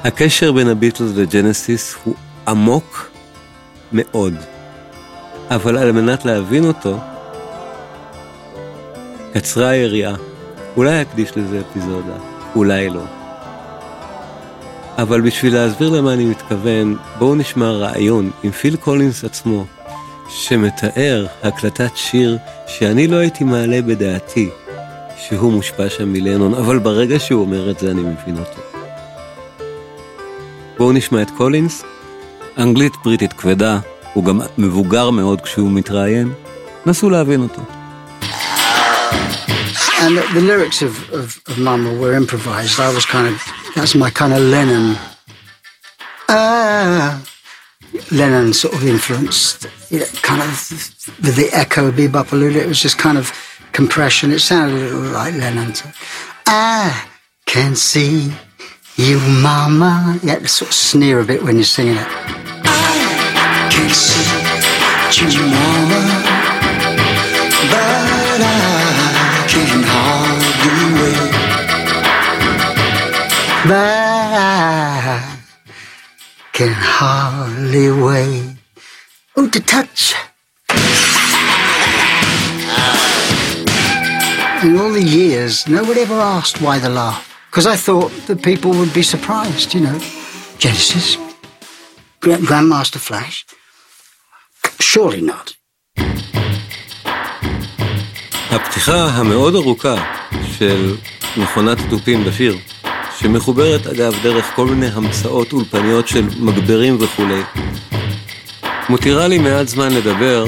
הקשר 0.04 0.52
בין 0.52 0.68
הביטלס 0.68 1.12
לג'נסיס 1.16 1.96
הוא 2.04 2.16
עמוק 2.48 3.12
מאוד. 3.94 4.34
אבל 5.50 5.78
על 5.78 5.92
מנת 5.92 6.26
להבין 6.26 6.66
אותו, 6.66 6.98
קצרה 9.34 9.70
היריעה. 9.70 10.16
אולי 10.78 11.02
אקדיש 11.02 11.38
לזה 11.38 11.62
אפיזודה, 11.62 12.14
אולי 12.56 12.90
לא. 12.90 13.04
אבל 14.98 15.22
בשביל 15.22 15.54
להסביר 15.54 15.90
למה 15.90 16.14
אני 16.14 16.26
מתכוון, 16.26 16.98
בואו 17.20 17.36
נשמע 17.36 17.72
רעיון 17.72 18.32
עם 18.44 18.52
פיל 18.52 18.76
קולינס 18.76 19.24
עצמו, 19.24 19.66
שמתאר 20.30 21.28
הקלטת 21.44 21.92
שיר 21.96 22.38
שאני 22.68 23.08
לא 23.08 23.16
הייתי 23.16 23.44
מעלה 23.44 23.82
בדעתי 23.82 24.50
שהוא 25.18 25.52
מושפע 25.52 25.90
שם 25.90 26.14
מלנון, 26.14 26.54
אבל 26.54 26.80
ברגע 26.80 27.20
שהוא 27.20 27.42
אומר 27.42 27.72
את 27.72 27.80
זה 27.80 27.92
אני 27.92 28.02
מבין 28.02 28.38
אותו. 28.38 28.61
בואו 30.81 30.93
נשמע 30.93 31.23
את 31.23 31.31
קולינס. 31.31 31.85
אנגלית 32.59 32.93
בריטית 33.05 33.33
כבדה, 33.33 33.79
הוא 34.13 34.25
גם 34.25 34.41
מבוגר 34.59 35.11
מאוד 35.11 35.41
כשהוא 35.41 35.71
מתראיין. 35.73 36.33
נסו 36.87 37.11
להבין 37.11 37.41
אותו. 37.43 37.63
And 39.99 40.19
the, 40.19 40.23
the 40.35 40.41
lyrics 40.41 40.83
of, 40.83 40.95
of, 41.13 41.41
of 41.49 41.59
Mama 41.59 41.91
were 41.95 42.13
improvised. 42.13 42.79
I 42.79 42.93
was 42.95 43.07
kind 43.07 43.27
of, 43.27 43.43
that's 43.75 43.95
my 43.95 44.11
kind 44.11 44.33
of 44.35 44.41
Lennon. 44.41 44.97
Ah, 46.29 47.23
Lennon 48.11 48.53
sort 48.53 48.75
of 48.75 48.87
influenced, 48.87 49.67
you 49.91 50.01
know, 50.01 50.07
kind 50.23 50.43
of 50.43 50.51
with 51.25 51.37
the 51.37 51.49
echo 51.53 51.91
bebop 51.91 52.33
a 52.33 52.37
little. 52.37 52.61
It 52.61 52.69
was 52.69 52.81
just 52.81 52.99
kind 52.99 53.17
of 53.17 53.33
compression. 53.73 54.33
It 54.33 54.41
sounded 54.41 54.77
a 54.77 54.85
little 54.85 55.13
like 55.13 55.35
Lennon. 55.35 55.75
So, 55.75 55.91
I 56.47 57.09
can 57.47 57.75
see 57.75 58.33
you, 58.98 59.20
Mama. 59.20 60.20
You 60.22 60.30
have 60.30 60.42
to 60.42 60.48
sort 60.48 60.70
of 60.70 60.76
sneer 60.76 61.20
a 61.20 61.24
bit 61.26 61.44
when 61.44 61.56
you're 61.56 61.64
singing 61.64 61.96
it. 61.96 62.08
I 62.08 63.70
can't 63.72 63.92
see 63.92 64.22
you, 65.26 65.44
Mama. 65.44 66.00
But 67.72 68.42
I 68.42 69.48
can 69.48 69.84
hardly 69.86 70.88
wait. 71.02 71.32
But 73.68 74.02
I 74.36 75.40
can 76.54 76.74
hardly 76.74 77.92
wait. 77.92 78.56
Oh, 79.36 79.48
to 79.50 79.60
touch. 79.60 80.14
In 84.64 84.78
all 84.78 84.92
the 84.92 85.02
years, 85.04 85.68
nobody 85.68 86.02
ever 86.02 86.20
asked 86.20 86.62
why 86.62 86.78
the 86.78 86.90
laugh. 86.90 87.31
Because 87.52 87.68
I 87.68 87.76
thought 87.76 88.12
that 88.28 88.42
people 88.42 88.72
would 88.80 88.94
be 88.94 89.04
surprised, 89.04 89.74
you 89.76 89.82
know. 89.82 90.00
Genesis, 90.58 91.18
Gra- 92.22 92.44
Grandmaster 92.50 93.02
Flash. 93.08 93.46
Surely 94.80 95.22
not. 95.22 95.54
הפתיחה 98.52 99.06
המאוד 99.06 99.56
ארוכה 99.56 99.96
של 100.58 100.96
מכונת 101.38 101.78
תופים 101.90 102.24
בשיר, 102.24 102.58
שמחוברת 103.20 103.88
אגב 103.88 104.14
דרך 104.24 104.46
כל 104.56 104.66
מיני 104.66 104.88
המצאות 104.88 105.54
אולפניות 105.54 106.08
של 106.08 106.28
מגברים 106.40 106.98
וכולי, 107.00 107.42
מותירה 108.90 109.28
לי 109.28 109.38
מעט 109.38 109.68
זמן 109.68 109.94
לדבר 109.94 110.46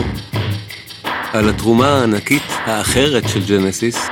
על 1.34 1.50
התרומה 1.50 1.88
הענקית 2.00 2.44
האחרת 2.50 3.30
של 3.30 3.46
ג'נסיס, 3.46 4.08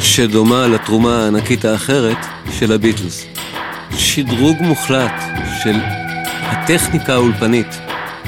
שדומה 0.00 0.66
לתרומה 0.66 1.22
הענקית 1.22 1.64
האחרת 1.64 2.26
של 2.58 2.72
הביטלס. 2.72 3.26
שדרוג 3.96 4.56
מוחלט 4.60 5.22
של 5.62 5.76
הטכניקה 6.42 7.14
האולפנית, 7.14 7.78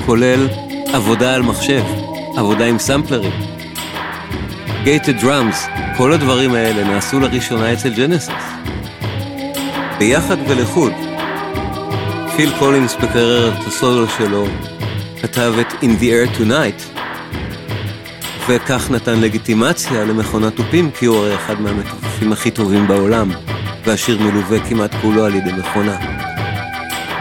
כולל 0.06 0.48
עבודה 0.92 1.34
על 1.34 1.42
מחשב, 1.42 1.82
עבודה 2.36 2.66
עם 2.66 2.78
סמפלרים. 2.78 3.32
Gated 4.84 5.20
drums, 5.20 5.66
כל 5.96 6.12
הדברים 6.12 6.54
האלה 6.54 6.84
נעשו 6.84 7.20
לראשונה 7.20 7.72
אצל 7.72 7.90
ג'נסיס. 7.94 8.34
ביחד 9.98 10.36
ולחוד, 10.48 10.92
פיל 12.36 12.52
קולינס 12.58 12.94
בקריירת 12.94 13.66
הסולו 13.66 14.08
שלו 14.08 14.46
כתב 15.22 15.52
את 15.60 15.72
In 15.82 16.00
the 16.00 16.04
Air 16.04 16.38
Tonight, 16.38 16.99
וכך 18.53 18.90
נתן 18.90 19.20
לגיטימציה 19.20 20.05
למכונת 20.05 20.57
תופים, 20.57 20.90
כי 20.90 21.07
הוא 21.07 21.16
הרי 21.16 21.34
אחד 21.34 21.61
מהמתופפים 21.61 22.32
הכי 22.32 22.51
טובים 22.51 22.88
בעולם, 22.88 23.30
והשיר 23.84 24.22
מלווה 24.22 24.68
כמעט 24.68 24.94
כולו 25.03 25.24
על 25.24 25.34
ידי 25.34 25.53
מכונה. 25.53 25.96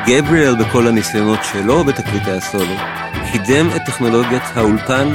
גבריאל 0.06 0.56
בכל 0.56 0.88
הניסיונות 0.88 1.40
שלו 1.52 1.84
בתקליטי 1.84 2.32
הסולו, 2.32 2.76
קידם 3.32 3.70
את 3.76 3.82
טכנולוגיית 3.86 4.44
האולפן 4.56 5.14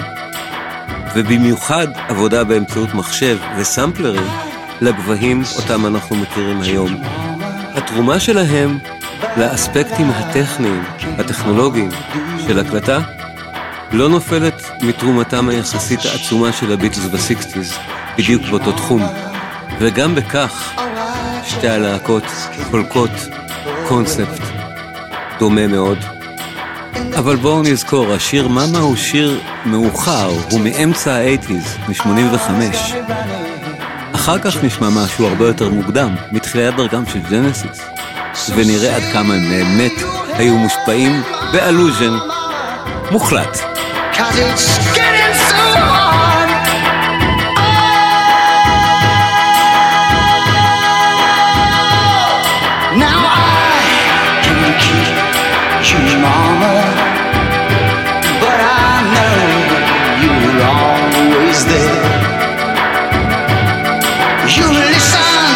ובמיוחד 1.15 1.87
עבודה 2.09 2.45
באמצעות 2.45 2.95
מחשב 2.95 3.39
וסמפלרים 3.59 4.27
לגבהים 4.81 5.43
אותם 5.57 5.87
אנחנו 5.87 6.17
מכירים 6.17 6.61
היום. 6.61 7.03
התרומה 7.75 8.21
שלהם 8.21 8.79
לאספקטים 9.37 10.11
הטכניים, 10.11 10.83
הטכנולוגיים 11.19 11.89
של 12.47 12.59
הקלטה, 12.59 13.01
לא 13.95 14.09
נופלת 14.09 14.71
מתרומתם 14.83 15.49
היחסית 15.49 16.01
העצומה 16.05 16.53
של 16.53 16.73
הביטלס 16.73 17.05
בסיקסטיז, 17.05 17.75
בדיוק 18.19 18.43
באותו 18.43 18.73
תחום. 18.73 19.03
וגם 19.79 20.15
בכך, 20.15 20.73
שתי 21.47 21.69
הלהקות 21.69 22.25
חולקות 22.71 23.11
קונספט 23.89 24.43
דומה 25.39 25.67
מאוד. 25.67 25.99
אבל 27.19 27.37
בואו 27.37 27.63
נזכור, 27.63 28.13
השיר 28.13 28.49
מאמה 28.49 28.79
הוא 28.79 28.97
שיר 28.97 29.41
מאוחר, 29.67 30.31
הוא 30.51 30.61
מאמצע 30.61 31.13
ה-80's, 31.13 31.89
מ-85. 31.89 32.51
אחר 34.13 34.39
כך 34.39 34.65
נשמע 34.65 34.89
משהו 34.91 35.27
הרבה 35.27 35.47
יותר 35.47 35.69
מוקדם, 35.69 36.15
מתחילת 36.33 36.77
דרכם 36.77 37.07
של 37.07 37.21
ג'נסיס, 37.31 37.81
ונראה 38.55 38.97
עד 38.97 39.03
כמה 39.13 39.35
הם 39.35 39.49
באמת 39.51 39.93
היו 40.33 40.57
מושפעים 40.59 41.23
באלוז'ן 41.53 42.15
מוחלט. 43.11 43.74
Cause 44.17 44.39
it's 44.39 44.79
getting 44.95 45.35
so 45.51 45.59
hard. 45.91 46.51
Oh, 47.59 47.75
now 52.95 53.21
I 53.27 53.83
can 54.45 54.63
keep 54.79 55.19
you, 55.91 55.99
mama, 56.23 56.75
but 58.39 58.59
I 58.63 58.95
know 59.15 59.35
you're 60.23 60.63
always 60.63 61.59
there. 61.67 62.07
You 64.47 64.67
listen, 64.71 65.55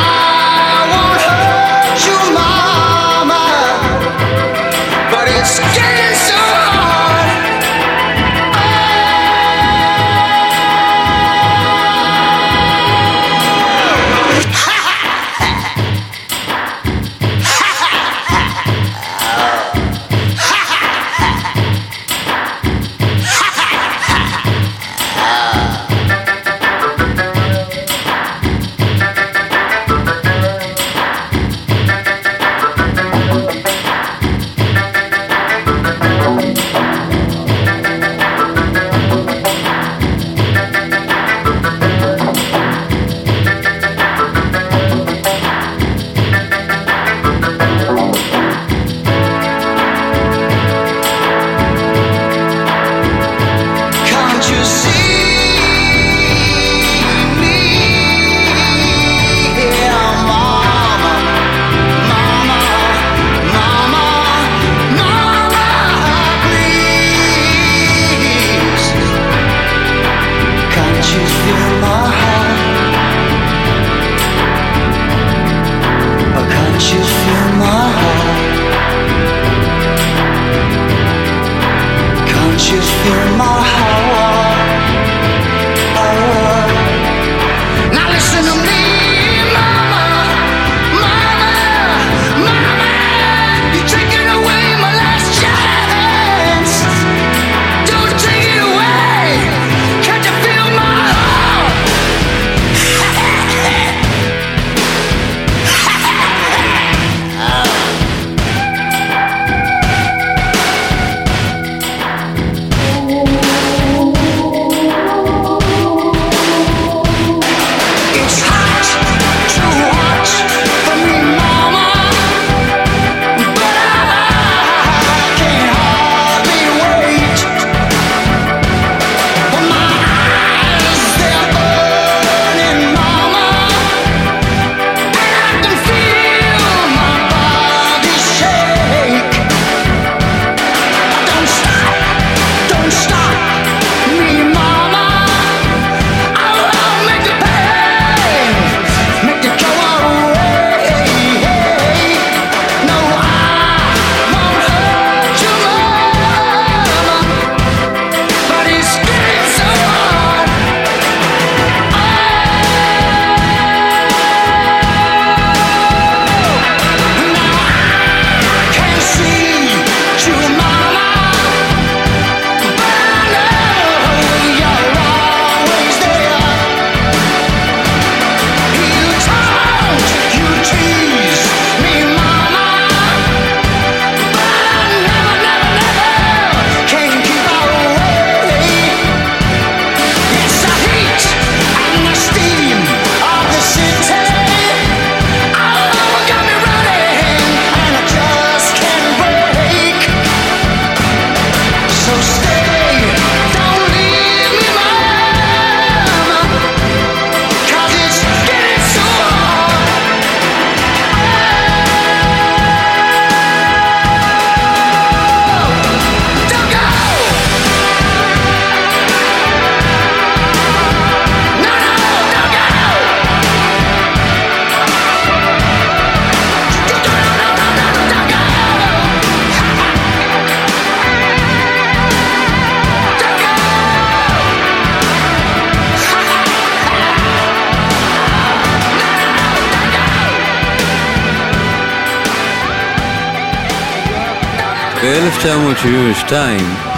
ב-1972 245.45 246.33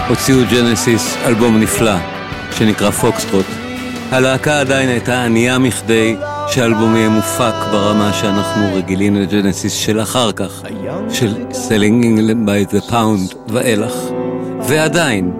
הוציאו 0.09 0.37
ג'נסיס 0.51 1.17
אלבום 1.25 1.59
נפלא 1.59 1.95
שנקרא 2.51 2.91
Foxtrot. 2.91 3.45
הלהקה 4.11 4.59
עדיין 4.59 4.89
הייתה 4.89 5.23
ענייה 5.23 5.59
מכדי 5.59 6.15
שהאלבום 6.47 6.95
יהיה 6.95 7.09
מופק 7.09 7.53
ברמה 7.71 8.13
שאנחנו 8.13 8.75
רגילים 8.75 9.15
לג'נסיס 9.15 9.73
של 9.73 10.01
אחר 10.01 10.31
כך, 10.31 10.63
של 11.09 11.35
Selling 11.51 12.03
England 12.03 12.47
by 12.47 12.73
the 12.73 12.91
Pound 12.91 13.35
ואילך. 13.47 13.93
ועדיין, 14.67 15.31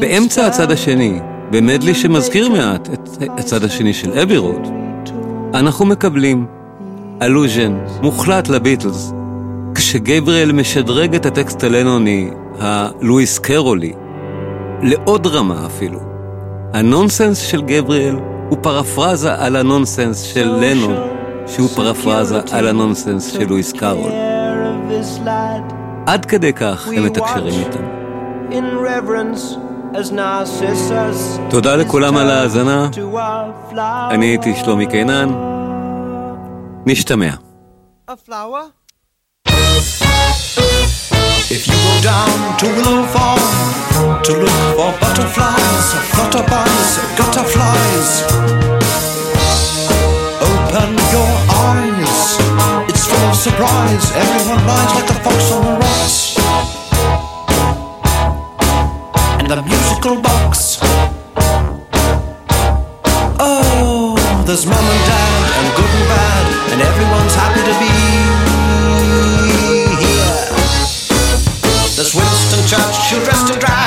באמצע 0.00 0.46
הצד 0.46 0.70
השני, 0.70 1.20
במדלי 1.50 1.94
שמזכיר 1.94 2.48
מעט 2.48 2.88
את 2.92 3.38
הצד 3.38 3.64
השני 3.64 3.94
של 3.94 4.18
Abbey 4.18 4.36
Road, 4.36 4.68
אנחנו 5.54 5.86
מקבלים 5.86 6.46
allusion 7.22 7.78
מוחלט 8.02 8.48
לביטלס, 8.48 9.12
כשגבריאל 9.92 10.52
משדרג 10.52 11.14
את 11.14 11.26
הטקסט 11.26 11.64
הלנוני, 11.64 12.30
הלואיס 12.58 13.38
קרולי, 13.38 13.92
לעוד 14.82 15.26
רמה 15.26 15.66
אפילו. 15.66 16.00
הנונסנס 16.74 17.38
של 17.38 17.62
גבריאל 17.62 18.16
הוא 18.48 18.58
פרפרזה 18.62 19.34
על 19.34 19.56
הנונסנס 19.56 20.20
של 20.20 20.48
לנון, 20.60 20.96
שהוא 21.46 21.68
פרפרזה 21.68 22.40
על 22.52 22.68
הנונסנס 22.68 23.32
של 23.32 23.48
לואיס 23.48 23.72
קרול. 23.72 24.12
עד 26.06 26.24
כדי 26.24 26.52
כך 26.52 26.88
הם 26.88 27.04
מתקשרים 27.04 27.54
איתם. 27.60 27.84
תודה 31.50 31.76
לכולם 31.76 32.16
על 32.16 32.30
ההאזנה, 32.30 32.88
אני 34.10 34.26
הייתי 34.26 34.54
שלומי 34.54 34.86
קינן, 34.86 35.28
נשתמע. 36.86 37.34
If 41.50 41.66
you 41.68 41.76
go 41.76 41.94
down 42.00 42.56
to 42.58 42.66
Willow 42.76 43.06
Farm 43.14 44.22
to 44.22 44.32
look 44.32 44.60
for 44.76 44.90
butterflies, 44.98 45.86
flutterbys, 46.12 46.90
gutterflies, 47.18 48.08
open 50.40 50.90
your 51.12 51.32
eyes. 51.68 52.38
It's 52.88 53.04
full 53.06 53.24
of 53.28 53.36
surprise. 53.36 54.04
Everyone 54.16 54.66
lies 54.66 54.92
like 54.96 55.10
a 55.10 55.18
fox 55.22 55.52
on 55.52 55.62
the 55.64 55.74
rocks. 55.82 56.16
And 59.38 59.46
the 59.48 59.62
musical 59.62 60.16
box. 60.22 60.78
Oh, 63.38 64.16
there's 64.46 64.64
mom 64.66 64.78
and 64.78 65.04
dad 65.04 65.42
and 65.58 65.68
good 65.76 65.92
and 65.98 66.08
bad, 66.08 66.44
and 66.72 66.80
everyone's 66.80 67.31
you 73.12 73.18
rest 73.26 73.50
and 73.50 73.60
drive. 73.60 73.81